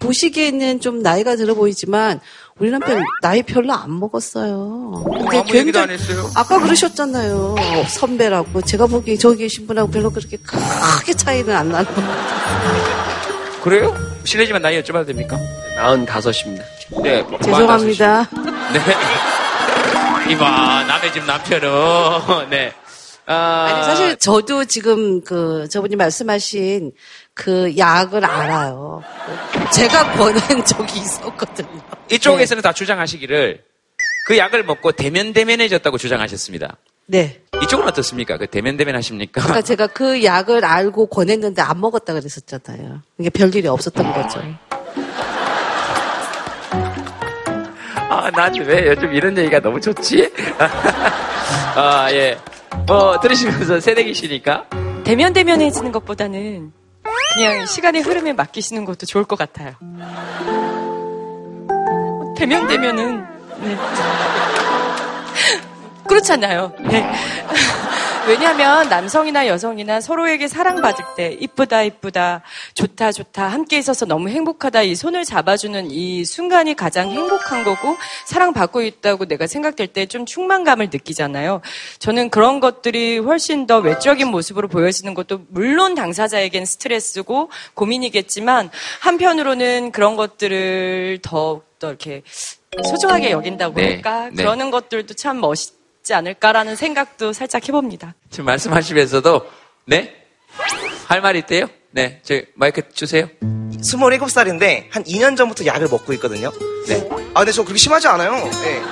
[0.00, 2.20] 보시기에는 좀 나이가 들어 보이지만
[2.60, 5.02] 우리 남편 나이 별로 안 먹었어요.
[5.04, 6.30] 근데 아무 얘기도 안 했어요.
[6.36, 7.56] 아까 그러셨잖아요.
[7.88, 8.60] 선배라고.
[8.60, 13.60] 제가 보기에 저기 계신 분하고 별로 그렇게 크게 차이는 안 나는 것 같아요.
[13.62, 13.96] 그래요?
[14.24, 15.38] 실례지만 나이 여쭤봐도 됩니까?
[15.76, 16.62] 45입니다.
[17.02, 17.22] 네.
[17.22, 18.28] 뭐, 죄송합니다.
[18.74, 18.80] 네.
[20.32, 22.74] 이봐, 남의 집 남편은, 네.
[23.26, 26.92] 아, 아니, 사실 저도 지금 그 저분이 말씀하신
[27.34, 29.02] 그 약을 알아요.
[29.72, 31.80] 제가 권한 적이 있었거든요.
[32.10, 33.64] 이쪽에서는 다 주장하시기를
[34.26, 36.76] 그 약을 먹고 대면대면해졌다고 주장하셨습니다.
[37.06, 37.40] 네.
[37.62, 38.36] 이쪽은 어떻습니까?
[38.36, 39.40] 그 대면대면 하십니까?
[39.42, 43.02] 그러니까 제가 그 약을 알고 권했는데 안 먹었다 그랬었잖아요.
[43.18, 44.42] 이게 별일이 없었던 거죠.
[48.12, 50.30] 아, 난 왜 요즘 이런 얘기가 너무 좋지?
[51.76, 52.38] 아, 예.
[52.86, 54.66] 뭐, 들으시면서 새내기시니까.
[55.04, 56.72] 대면 대면해지는 것보다는
[57.34, 59.74] 그냥 시간의 흐름에 맡기시는 것도 좋을 것 같아요.
[62.36, 63.26] 대면 대면은
[63.60, 63.76] 네.
[66.08, 66.72] 그렇잖아요.
[66.80, 67.12] 네.
[68.28, 72.42] 왜냐하면 남성이나 여성이나 서로에게 사랑받을 때 이쁘다 이쁘다
[72.74, 77.96] 좋다 좋다 함께 있어서 너무 행복하다 이 손을 잡아주는 이 순간이 가장 행복한 거고
[78.26, 81.62] 사랑받고 있다고 내가 생각될 때 좀 충만감을 느끼잖아요.
[81.98, 90.16] 저는 그런 것들이 훨씬 더 외적인 모습으로 보여지는 것도 물론 당사자에겐 스트레스고 고민이겠지만 한편으로는 그런
[90.16, 92.22] 것들을 더욱 더 이렇게
[92.84, 94.34] 소중하게 여긴다고 네, 할까 네.
[94.36, 95.79] 그러는 것들도 참 멋있
[96.10, 98.16] 지 않을까라는 생각도 살짝 해봅니다.
[98.30, 99.46] 지금 말씀하시면서도
[99.86, 100.12] 네?
[101.06, 101.66] 할 말이 있대요?
[101.92, 102.20] 네.
[102.24, 103.28] 저 마이크 주세요.
[103.40, 106.50] 27살인데 한 2년 전부터 약을 먹고 있거든요.
[106.88, 107.08] 네.
[107.32, 108.32] 아, 근데 저 그렇게 심하지 않아요.
[108.32, 108.82] 네.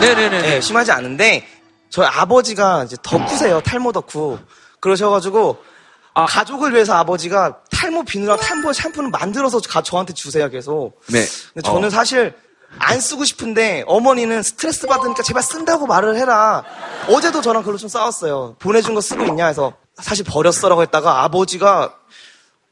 [0.00, 0.60] 네네네.
[0.62, 1.46] 심하지 않은데
[1.90, 3.60] 저희 아버지가 이제 덕후세요.
[3.60, 4.40] 탈모 덕후.
[4.80, 5.62] 그러셔가지고
[6.12, 10.50] 가족을 위해서 아버지가 탈모 비누랑 탈모 샴푸는 만들어서 가- 저한테 주세요.
[10.50, 11.00] 계속.
[11.06, 11.24] 네.
[11.54, 11.90] 근데 저는 어.
[11.90, 12.34] 사실
[12.78, 16.64] 안 쓰고 싶은데 어머니는 스트레스 받으니까 제발 쓴다고 말을 해라.
[17.08, 18.56] 어제도 저랑 그걸로 좀 싸웠어요.
[18.58, 21.94] 보내준 거 쓰고 있냐 해서 사실 버렸어라고 했다가 아버지가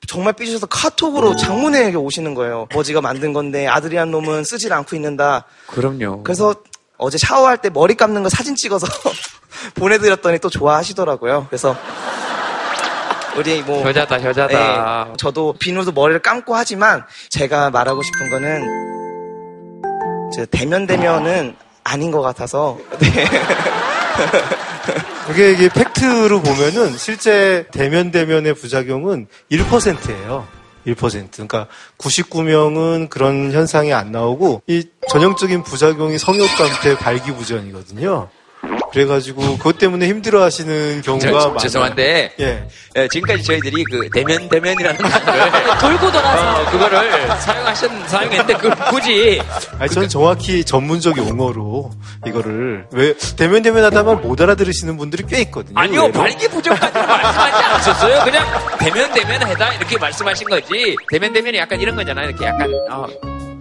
[0.07, 2.67] 정말 삐지셔서 카톡으로 장문회에게 오시는 거예요.
[2.73, 5.45] 아버지가 만든 건데 아들이 한 놈은 쓰질 않고 있는다.
[5.67, 6.23] 그럼요.
[6.25, 6.55] 그래서
[6.97, 8.87] 어제 샤워할 때 머리 감는 거 사진 찍어서
[9.77, 11.47] 보내드렸더니 또 좋아하시더라고요.
[11.49, 11.77] 그래서
[13.37, 15.07] 우리 뭐 효자다, 효자다.
[15.09, 19.00] 네, 저도 비누도 머리를 감고 하지만 제가 말하고 싶은 거는
[20.33, 21.55] 저 대면 대면은
[21.85, 23.27] 아닌 것 같아서 네.
[25.27, 30.47] 그게 이게 팩트로 보면은 실제 대면 대면의 부작용은 1%예요.
[30.87, 31.31] 1%.
[31.33, 31.67] 그러니까
[31.99, 38.29] 99명은 그런 현상이 안 나오고 이 전형적인 부작용이 성욕 감퇴 발기부전이거든요.
[38.93, 41.57] 그래가지고 그것 때문에 힘들어하시는 경우가 저- 많아요.
[41.59, 42.69] 죄송한데 예.
[42.97, 49.41] 예, 지금까지 저희들이 그 대면 대면이라는 단어를 돌고 돌아서 어, 그거를 사용하셨 사용했는데 그 굳이
[49.79, 51.91] 아니, 저는 정확히 전문적 용어로
[52.27, 55.79] 이거를 왜 대면 대면 하다만 못 알아들으시는 분들이 꽤 있거든요.
[55.79, 56.13] 아니요 의외로.
[56.21, 58.25] 발기부전까지 말씀하지 않으셨어요.
[58.25, 58.47] 그냥
[58.79, 60.97] 대면 대면 해다 이렇게 말씀하신 거지.
[61.11, 62.29] 대면 대면이 약간 이런 거잖아요.
[62.31, 63.07] 이렇게 약간 어,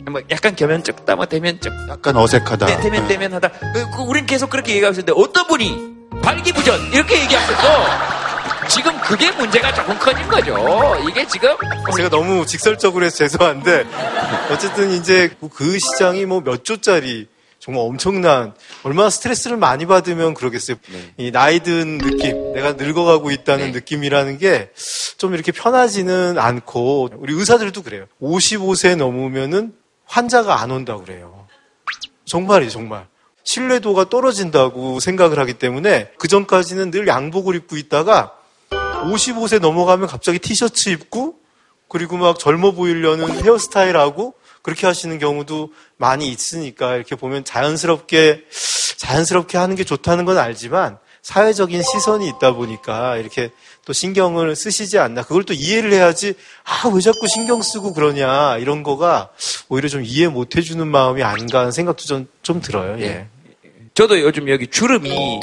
[0.10, 2.66] 뭐 약간 겸연쩍다 뭐 대면쩍 약간 어색하다.
[2.66, 3.50] 네, 대면 대면하다.
[3.50, 5.78] 그, 그 우린 계속 그렇게 얘기하셨는데 어떤 분이
[6.22, 8.68] 발기부전 이렇게 얘기하셨어.
[8.70, 10.96] 지금 그게 문제가 조금 커진 거죠.
[11.10, 11.50] 이게 지금
[11.96, 13.86] 제가 너무 직설적으로 해서 죄송한데
[14.52, 18.54] 어쨌든 이제 그 시장이 뭐 몇 조짜리 정말 엄청난
[18.84, 20.78] 얼마나 스트레스를 많이 받으면 그러겠어요.
[21.18, 24.70] 이 나이 든 느낌, 내가 늙어가고 있다는 느낌이라는 게
[25.20, 28.06] 좀 이렇게 편하지는 않고 우리 의사들도 그래요.
[28.22, 29.74] 55세 넘으면은
[30.10, 31.48] 환자가 안 온다고 그래요.
[32.26, 33.08] 정말이에요, 정말.
[33.44, 38.36] 신뢰도가 떨어진다고 생각을 하기 때문에 그 전까지는 늘 양복을 입고 있다가
[38.70, 41.36] 55세 넘어가면 갑자기 티셔츠 입고
[41.88, 48.46] 그리고 막 젊어 보이려는 헤어스타일하고 그렇게 하시는 경우도 많이 있으니까 이렇게 보면 자연스럽게
[48.98, 51.00] 자연스럽게 하는 게 좋다는 건 알지만
[51.30, 53.52] 사회적인 시선이 있다 보니까 이렇게
[53.86, 58.82] 또 신경을 쓰시지 않나 그걸 또 이해를 해야지 아 왜 자꾸 신경 쓰고 그러냐 이런
[58.82, 59.30] 거가
[59.70, 63.00] 오히려 좀 이해 못 해주는 마음이 아닌가 하는 생각도 좀, 좀 들어요.
[63.02, 63.28] 예.
[63.94, 65.42] 저도 요즘 여기 주름이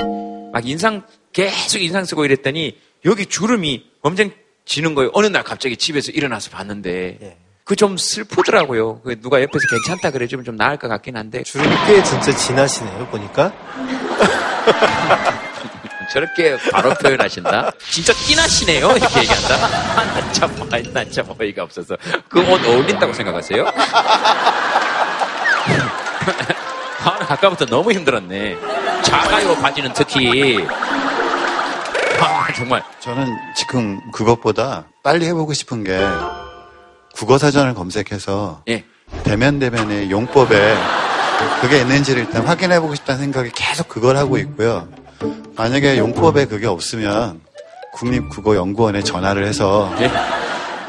[0.53, 4.33] 막 인상 계속 인상 쓰고 이랬더니 여기 주름이 엄청
[4.65, 5.13] 지는 거예요.
[5.15, 9.03] 어느 날 갑자기 집에서 일어나서 봤는데 그좀 슬프더라고요.
[9.03, 13.53] 그 누가 옆에서 괜찮다 그래주면 좀 나을 것 같긴 한데 주름이 꽤 진짜 진하시네요 보니까.
[16.13, 17.71] 저렇게 바로 표현하신다?
[17.91, 18.91] 진짜 띠나시네요?
[18.93, 19.55] 이렇게 얘기한다?
[19.57, 21.97] 아, 난 참, 난참 어이가 없어서.
[22.29, 23.67] 그 옷 어울린다고 생각하세요?
[27.05, 28.57] 아, 아까부터 너무 힘들었네.
[29.03, 30.65] 작아요, 바지는 특히.
[32.21, 32.83] 아, 정말.
[33.01, 33.27] 저는
[33.57, 35.99] 지금 그것보다 빨리 해보고 싶은 게
[37.15, 38.85] 국어 사전을 검색해서 예.
[39.23, 40.77] 대면 대면의 용법에
[41.61, 44.89] 그게 있는지를 일단 확인해보고 싶다는 생각이 계속 그걸 하고 있고요.
[45.57, 47.41] 만약에 용법에 그게 없으면
[47.95, 49.91] 국립국어연구원에 전화를 해서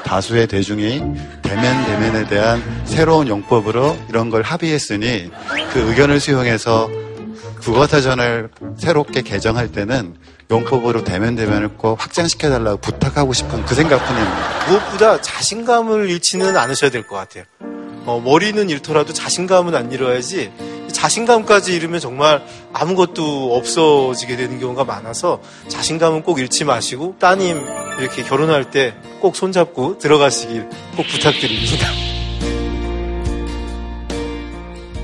[0.04, 1.02] 다수의 대중이
[1.42, 5.30] 대면 대면에 대한 새로운 용법으로 이런 걸 합의했으니
[5.74, 6.90] 그 의견을 수용해서
[7.62, 10.16] 국어사전을 새롭게 개정할 때는
[10.50, 14.68] 용법으로 대면 대면을 꼭 확장시켜달라고 부탁하고 싶은 그 생각뿐입니다.
[14.70, 17.44] 무엇보다 자신감을 잃지는 않으셔야 될 것 같아요.
[18.08, 20.52] 어, 머리는 잃더라도 자신감은 안 잃어야지
[20.92, 22.44] 자신감까지 잃으면 정말
[22.74, 27.64] 아무것도 없어지게 되는 경우가 많아서 자신감은 꼭 잃지 마시고 따님
[28.00, 31.88] 이렇게 결혼할 때 꼭 손잡고 들어가시길 꼭 부탁드립니다.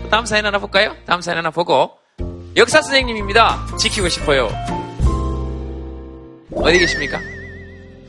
[0.10, 0.96] 다음 사연 하나 볼까요?
[1.06, 1.92] 다음 사연 하나 보고.
[2.56, 3.66] 역사 선생님입니다.
[3.80, 4.50] 지키고 싶어요.
[6.56, 7.20] 어디 계십니까?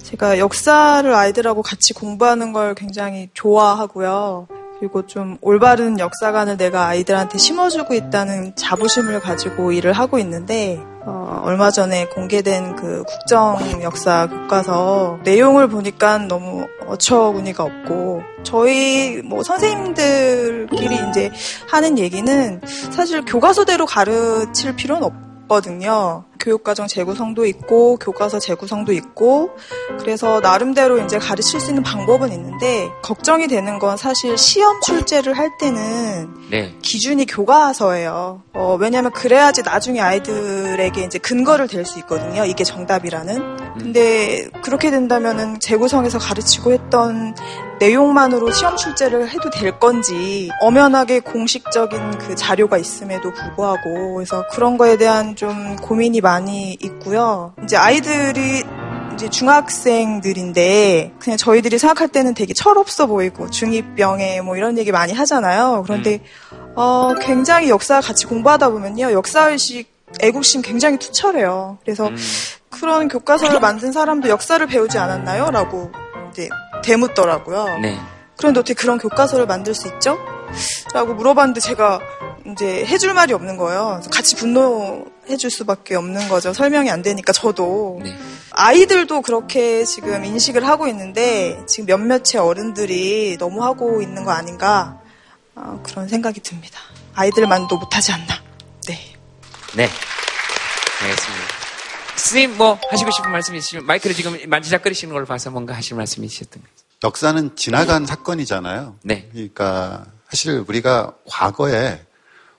[0.02, 4.48] 제가 역사를 아이들하고 같이 공부하는 걸 굉장히 좋아하고요.
[4.78, 11.70] 그리고 좀 올바른 역사관을 내가 아이들한테 심어주고 있다는 자부심을 가지고 일을 하고 있는데 어, 얼마
[11.70, 21.30] 전에 공개된 그 국정 역사 교과서 내용을 보니까 너무 어처구니가 없고 저희 뭐 선생님들끼리 이제
[21.68, 22.60] 하는 얘기는
[22.90, 25.02] 사실 교과서대로 가르칠 필요는
[25.44, 26.24] 없거든요.
[26.40, 29.50] 교육과정 재구성도 있고 교과서 재구성도 있고
[29.98, 35.56] 그래서 나름대로 이제 가르칠 수 있는 방법은 있는데 걱정이 되는 건 사실 시험 출제를 할
[35.58, 36.74] 때는 네.
[36.82, 38.42] 기준이 교과서예요.
[38.54, 42.44] 어, 왜냐하면 그래야지 나중에 아이들에게 이제 근거를 댈 수 있거든요.
[42.44, 43.56] 이게 정답이라는.
[43.78, 47.34] 근데 그렇게 된다면은 재구성에서 가르치고 했던
[47.78, 54.96] 내용만으로 시험 출제를 해도 될 건지 엄연하게 공식적인 그 자료가 있음에도 불구하고 그래서 그런 거에
[54.96, 57.54] 대한 좀 고민이 많이 있고요.
[57.62, 58.64] 이제 아이들이
[59.12, 65.84] 이제 중학생들인데 그냥 저희들이 생각할 때는 되게 철없어 보이고 중2병에 뭐 이런 얘기 많이 하잖아요.
[65.86, 66.20] 그런데
[66.74, 69.12] 어, 굉장히 역사 같이 공부하다 보면요.
[69.12, 71.78] 역사의식, 애국심 굉장히 투철해요.
[71.84, 72.10] 그래서
[72.70, 75.50] 그런 교과서를 만든 사람도 역사를 배우지 않았나요?
[75.50, 75.92] 라고
[76.32, 76.48] 이제
[76.82, 77.78] 되묻더라고요.
[77.80, 77.96] 네.
[78.36, 80.18] 그런데 어떻게 그런 교과서를 만들 수 있죠?
[80.92, 82.00] 라고 물어봤는데 제가
[82.46, 84.00] 이제 해줄 말이 없는 거예요.
[84.12, 86.52] 같이 분노 해줄 수밖에 없는 거죠.
[86.52, 88.00] 설명이 안 되니까 저도.
[88.50, 95.00] 아이들도 그렇게 지금 인식을 하고 있는데 지금 몇몇의 어른들이 너무 하고 있는 거 아닌가
[95.56, 96.80] 어, 그런 생각이 듭니다.
[97.14, 98.42] 아이들만도 못하지 않나.
[99.76, 99.88] 네.
[101.02, 101.44] 알겠습니다.
[102.16, 106.62] 스님 뭐 하시고 싶은 말씀 있으시면 마이크를 지금 만지작거리시는 걸 봐서 뭔가 하실 말씀이 있으셨던
[106.62, 106.74] 거예요.
[107.02, 108.98] 역사는 지나간 사건이잖아요.
[109.02, 109.28] 네.
[109.32, 112.00] 그러니까 사실 우리가 과거에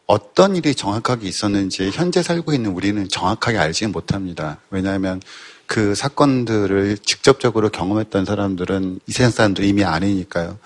[0.08, 4.60] 어떤 일이 정확하게 있었는지 현재 살고 있는 우리는 정확하게 알지 못합니다.
[4.70, 5.22] 왜냐하면
[5.66, 10.60] 그 사건들을 직접적으로 경험했던 사람들은 이 세상 사람들이 이미 아니니까요.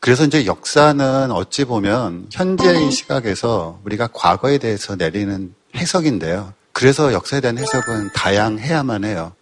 [0.00, 6.54] 그래서 이제 역사는 어찌 보면 현재의 시각에서 우리가 과거에 대해서 내리는 해석인데요.
[6.72, 9.32] 그래서 역사에 대한 해석은 다양해야만 해요.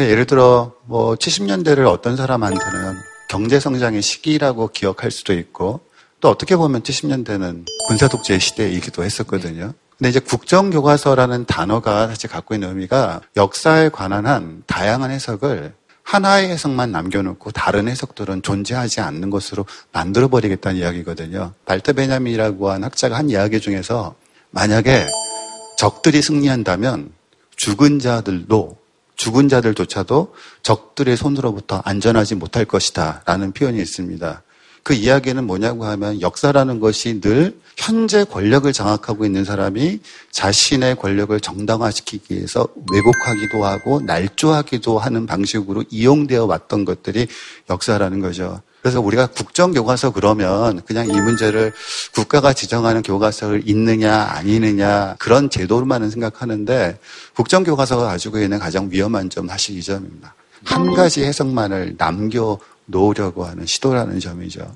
[0.00, 2.94] 예를 들어 뭐 70년대를 어떤 사람한테는
[3.28, 5.80] 경제 성장의 시기라고 기억할 수도 있고
[6.22, 9.74] 또 어떻게 보면 70년대는 군사 독재 시대이기도 했었거든요.
[9.98, 16.92] 근데 이제 국정교과서라는 단어가 사실 갖고 있는 의미가 역사에 관한 한 다양한 해석을 하나의 해석만
[16.92, 21.54] 남겨놓고 다른 해석들은 존재하지 않는 것으로 만들어버리겠다는 이야기거든요.
[21.66, 24.14] 발터 베냐민이라고 한 학자가 한 이야기 중에서
[24.50, 25.06] 만약에
[25.76, 27.10] 적들이 승리한다면
[27.56, 28.78] 죽은 자들도
[29.16, 34.42] 죽은 자들조차도 적들의 손으로부터 안전하지 못할 것이다 라는 표현이 있습니다.
[34.82, 42.34] 그 이야기는 뭐냐고 하면 역사라는 것이 늘 현재 권력을 장악하고 있는 사람이 자신의 권력을 정당화시키기
[42.34, 47.28] 위해서 왜곡하기도 하고 날조하기도 하는 방식으로 이용되어 왔던 것들이
[47.70, 48.60] 역사라는 거죠.
[48.82, 51.72] 그래서 우리가 국정교과서 그러면 그냥 이 문제를
[52.12, 56.98] 국가가 지정하는 교과서를 읽느냐 아니느냐 그런 제도로만은 생각하는데
[57.34, 60.34] 국정교과서가 가지고 있는 가장 위험한 점 사실 이 점입니다.
[60.64, 64.74] 한 가지 해석만을 남겨 놓으려고 하는 시도라는 점이죠.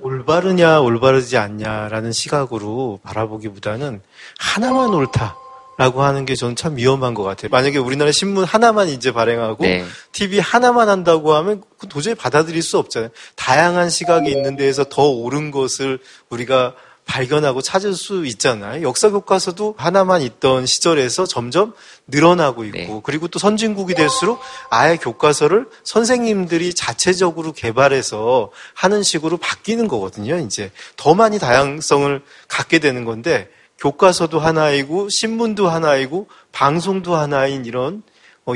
[0.00, 4.00] 올바르냐 올바르지 않냐라는 시각으로 바라보기보다는
[4.38, 5.36] 하나만 옳다
[5.76, 7.50] 라고 하는 게 저는 참 위험한 것 같아요.
[7.50, 9.84] 만약에 우리나라 신문 하나만 이제 발행하고 네.
[10.10, 13.10] TV 하나만 한다고 하면 그 도저히 받아들일 수 없잖아요.
[13.36, 16.74] 다양한 시각이 있는 데에서 더 옳은 것을 우리가
[17.08, 18.82] 발견하고 찾을 수 있잖아요.
[18.82, 21.72] 역사 교과서도 하나만 있던 시절에서 점점
[22.06, 24.40] 늘어나고 있고 그리고 또 선진국이 될수록
[24.70, 30.36] 아예 교과서를 선생님들이 자체적으로 개발해서 하는 식으로 바뀌는 거거든요.
[30.36, 33.48] 이제 더 많이 다양성을 갖게 되는 건데
[33.78, 38.02] 교과서도 하나이고 신문도 하나이고 방송도 하나인 이런 어,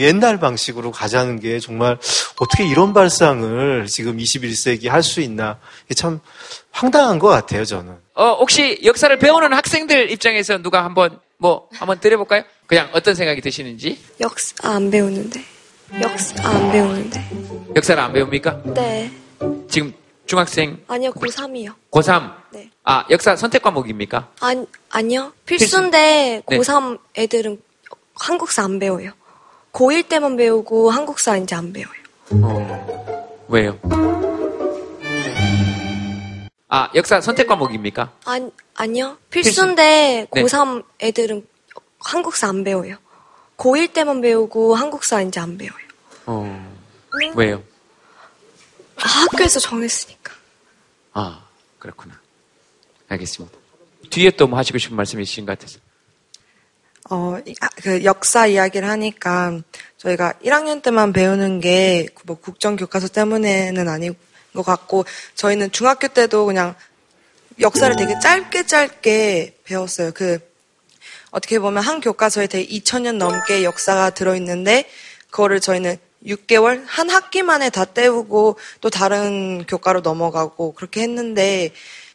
[0.01, 1.99] 옛날 방식으로 가자는 게 정말
[2.38, 6.20] 어떻게 이런 발상을 지금 21세기 할 수 있나 이게 참
[6.70, 7.97] 황당한 것 같아요 저는.
[8.14, 12.45] 어, 혹시 역사를 배우는 학생들 입장에서 누가 한번 뭐 한번 드려볼까요?
[12.66, 15.43] 그냥 어떤 생각이 드시는지 역사 안 배우는데.
[16.01, 17.28] 역사 안 배우는데.
[17.76, 18.62] 역사를 안 배웁니까?
[18.74, 19.11] 네.
[19.68, 19.93] 지금
[20.24, 21.74] 중학생 아니요, 고3이요.
[21.90, 22.70] 고3 네.
[22.84, 24.28] 아 역사 선택 과목입니까?
[24.40, 25.32] 아니, 아니요.
[25.45, 26.59] 필수인데 네.
[26.59, 27.61] 고3 애들은
[28.14, 29.11] 한국사 안 배워요.
[29.72, 32.02] 고1 때만 배우고 한국사 이제 안 배워요.
[33.48, 33.78] 왜요?
[36.68, 38.12] 아 역사 선택 과목입니까?
[38.24, 39.18] 아니, 아니요.
[39.30, 40.42] 필수인데 네.
[40.42, 41.46] 고3 애들은
[42.00, 42.96] 한국사 안 배워요.
[43.58, 45.82] 고1 때만 배우고 한국사 이제 안 배워요.
[46.26, 46.72] 어
[47.34, 47.62] 왜요?
[48.96, 50.32] 아, 학교에서 정했으니까.
[51.12, 51.44] 아
[51.78, 52.18] 그렇구나.
[53.08, 53.56] 알겠습니다.
[54.10, 55.78] 뒤에 또 뭐 하시고 싶은 말씀이 있으신 것 같아서.
[57.14, 59.60] 어, 이- 아, 그 역사 이야기를 하니까
[59.98, 64.08] 저희가 1학년 때만 배우는 게 뭐 국정 교과서 때문에는 아니
[64.54, 65.04] 것 같고
[65.34, 66.74] 저희는 중학교 때도 그냥
[67.60, 70.12] 역사를 되게 짧게 짧게 배웠어요.
[70.14, 70.38] 그
[71.30, 74.88] 어떻게 보면 한 교과서에 되게 2000년 넘게 역사가 들어있는데
[75.30, 75.96] 그거를 저희는
[76.26, 81.72] 6개월 한 학기 만에 다 때우고 또 다른 교과로 넘어가고 그렇게 했는데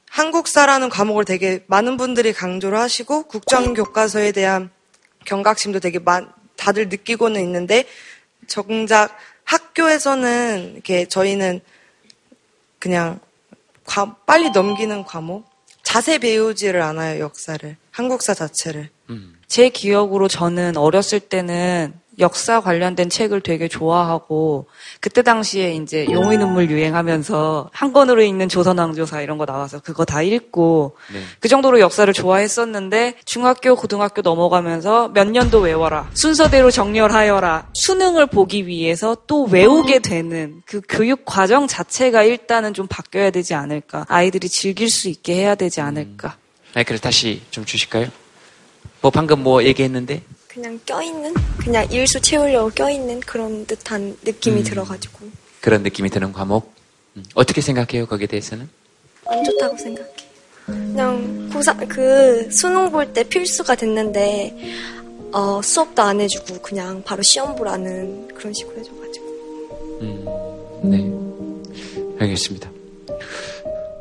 [0.10, 4.72] 한국사라는 과목을 되게 많은 분들이 강조를 하시고 국정 교과서에 대한
[5.38, 7.84] 경각심도 되게 많, 다들 느끼고는 있는데
[8.48, 11.60] 정작 학교에서는 이렇게 저희는
[12.80, 13.20] 그냥
[13.86, 15.46] 과- 빨리 넘기는 과목
[15.84, 17.76] 자세 배우지를 않아요 역사를.
[17.92, 18.90] 한국사 자체를.
[19.48, 24.68] 제 기억으로 저는 어렸을 때는 역사 관련된 책을 되게 좋아하고
[25.00, 30.22] 그때 당시에 이제 용의 눈물 유행하면서 한 권으로 읽는 조선왕조사 이런 거 나와서 그거 다
[30.22, 31.22] 읽고 네.
[31.40, 39.16] 그 정도로 역사를 좋아했었는데 중학교 고등학교 넘어가면서 몇 년도 외워라 순서대로 정렬하여라 수능을 보기 위해서
[39.28, 45.08] 또 외우게 되는 그 교육 과정 자체가 일단은 좀 바뀌어야 되지 않을까 아이들이 즐길 수
[45.08, 46.38] 있게 해야 되지 않을까
[46.74, 48.08] 마이크를 다시 좀 주실까요?
[49.02, 50.24] 뭐 방금 뭐 얘기했는데
[50.58, 51.36] 그냥 껴있는?
[51.60, 54.64] 그냥 일수 채우려고 껴있는 그런 듯한 느낌이 음.
[54.64, 55.28] 들어가지고
[55.62, 56.74] 그런 느낌이 드는 과목
[57.16, 58.68] 음, 어떻게 생각해요 거기에 대해서는?
[59.28, 60.10] 안 좋다고 생각해.
[60.66, 64.58] 그냥 고사 그 수능 볼 때 필수가 됐는데
[65.32, 69.28] 어, 수업도 안 해주고 그냥 바로 시험 보라는 그런 식으로 해줘가지고
[70.86, 71.12] 네
[72.20, 72.72] 알겠습니다.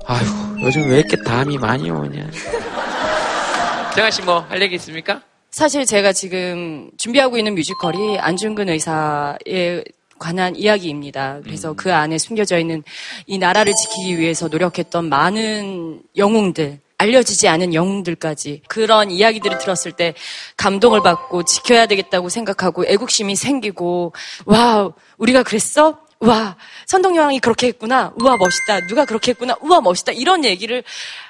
[0.07, 2.31] 아휴 요즘 왜 이렇게 담이 많이 오냐?
[3.95, 5.21] 정아 씨 뭐 할 얘기 있습니까?
[5.57, 9.83] 사실 제가 지금 준비하고 있는 뮤지컬이 안중근 의사에
[10.19, 11.41] 관한 이야기입니다.
[11.43, 12.85] 그래서 그 안에 숨겨져 있는
[13.27, 20.13] 이 나라를 지키기 위해서 노력했던 많은 영웅들, 알려지지 않은 영웅들까지 그런 이야기들을 들었을 때
[20.59, 24.13] 감동을 받고 지켜야 되겠다고 생각하고 애국심이 생기고
[24.45, 25.99] 와 우리가 그랬어?
[26.21, 28.13] 와 선동여왕이 그렇게 했구나.
[28.21, 28.87] 우와 멋있다.
[28.89, 29.57] 누가 그렇게 했구나.
[29.63, 30.13] 우와 멋있다.
[30.13, 30.85] 이런 얘기를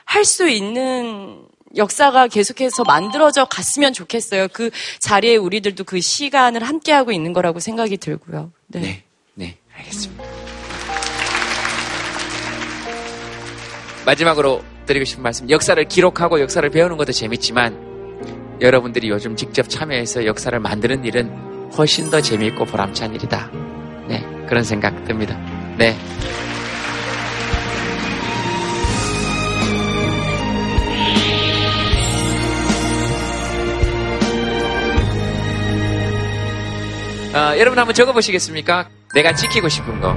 [0.05, 1.47] 할 수 있는
[1.77, 4.49] 역사가 계속해서 만들어져 갔으면 좋겠어요.
[4.53, 8.53] 그 자리에 우리들도 그 시간을 함께하고 있는 거라고 생각이 들고요.
[8.69, 9.03] 네.
[9.35, 10.25] 네, 알겠습니다.
[14.07, 15.51] 마지막으로 드리고 싶은 말씀.
[15.51, 22.21] 역사를 기록하고 역사를 배우는 것도 재밌지만 여러분들이 요즘 직접 참여해서 역사를 만드는 일은 훨씬 더
[22.21, 23.51] 재미있고 보람찬 일이다.
[24.09, 25.37] 네, 그런 생각 듭니다.
[25.77, 25.97] 네.
[37.37, 38.89] 아, 여러분 한번 적어보시겠습니까?
[39.13, 40.17] 내가 지키고 싶은 거.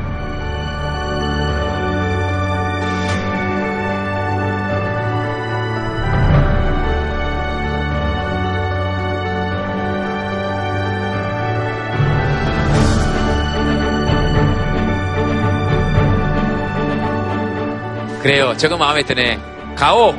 [18.22, 18.56] 그래요.
[18.56, 19.38] 저거 마음에 드네.
[19.76, 20.14] 가오!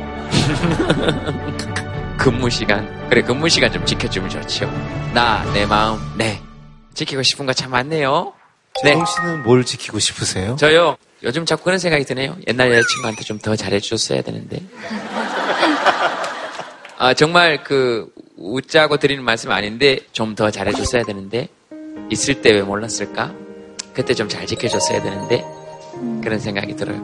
[2.15, 2.87] 근무 시간.
[3.09, 4.69] 그래, 근무 시간 좀 지켜주면 좋죠.
[5.15, 6.39] 나, 내 마음, 네.
[7.01, 8.33] 지키고 싶은 거 참 많네요.
[8.83, 8.93] 네.
[8.93, 10.55] 정 씨는 뭘 지키고 싶으세요?
[10.57, 10.97] 저요.
[11.23, 12.35] 요즘 자꾸 그런 생각이 드네요.
[12.47, 14.61] 옛날 여자친구한테 좀 더 잘해줬어야 되는데.
[16.97, 21.47] 아, 정말 그, 웃자고 드리는 말씀 아닌데, 좀 더 잘해줬어야 되는데,
[22.11, 23.33] 있을 때 왜 몰랐을까?
[23.93, 25.43] 그때 좀 잘 지켜줬어야 되는데,
[26.23, 26.99] 그런 생각이 들어요.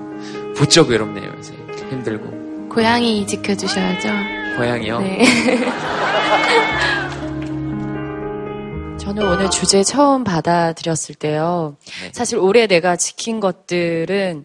[0.56, 1.54] 부쩍 외롭네요, 요새.
[1.90, 2.70] 힘들고.
[2.70, 4.08] 고양이 지켜주셔야죠.
[4.58, 5.00] 고양이요?
[5.00, 5.26] 네.
[9.08, 11.78] 저는 오늘 주제 처음 받아들였을 때요.
[12.12, 14.44] 사실 올해 내가 지킨 것들은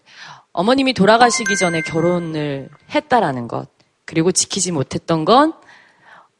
[0.53, 3.67] 어머님이 돌아가시기 전에 결혼을 했다라는 것.
[4.05, 5.51] 그리고 지키지 못했던 건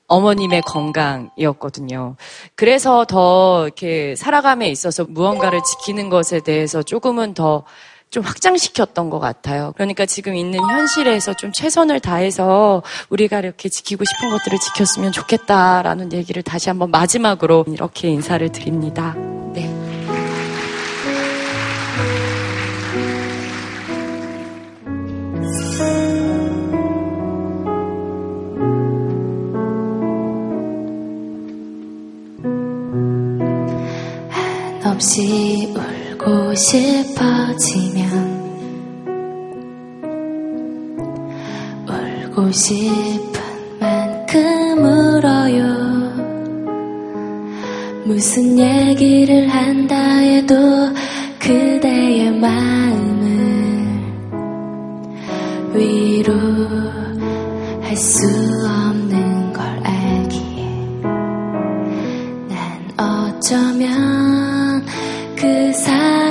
[0.07, 2.15] 어머님의 건강이었거든요.
[2.55, 7.65] 그래서 더 이렇게 살아감에 있어서 무언가를 지키는 것에 대해서 조금은 더
[8.13, 9.73] 좀 확장시켰던 것 같아요.
[9.75, 16.43] 그러니까 지금 있는 현실에서 좀 최선을 다해서 우리가 이렇게 지키고 싶은 것들을 지켰으면 좋겠다라는 얘기를
[16.43, 19.15] 다시 한번 마지막으로 이렇게 인사를 드립니다.
[19.55, 19.67] 네.
[34.83, 35.92] 한없이 울
[36.23, 38.43] 고 싶어지면
[42.33, 43.41] 울고 싶은
[43.79, 45.63] 만큼 울어요.
[48.05, 50.55] 무슨 얘기를 한다 해도
[51.39, 54.03] 그대의 마음을
[55.75, 56.37] 위로할
[57.97, 58.25] 수
[58.65, 61.01] 없는 걸 알기에
[62.47, 64.12] 난 어쩌면
[65.73, 66.22] 그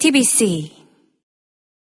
[0.00, 0.79] TBC.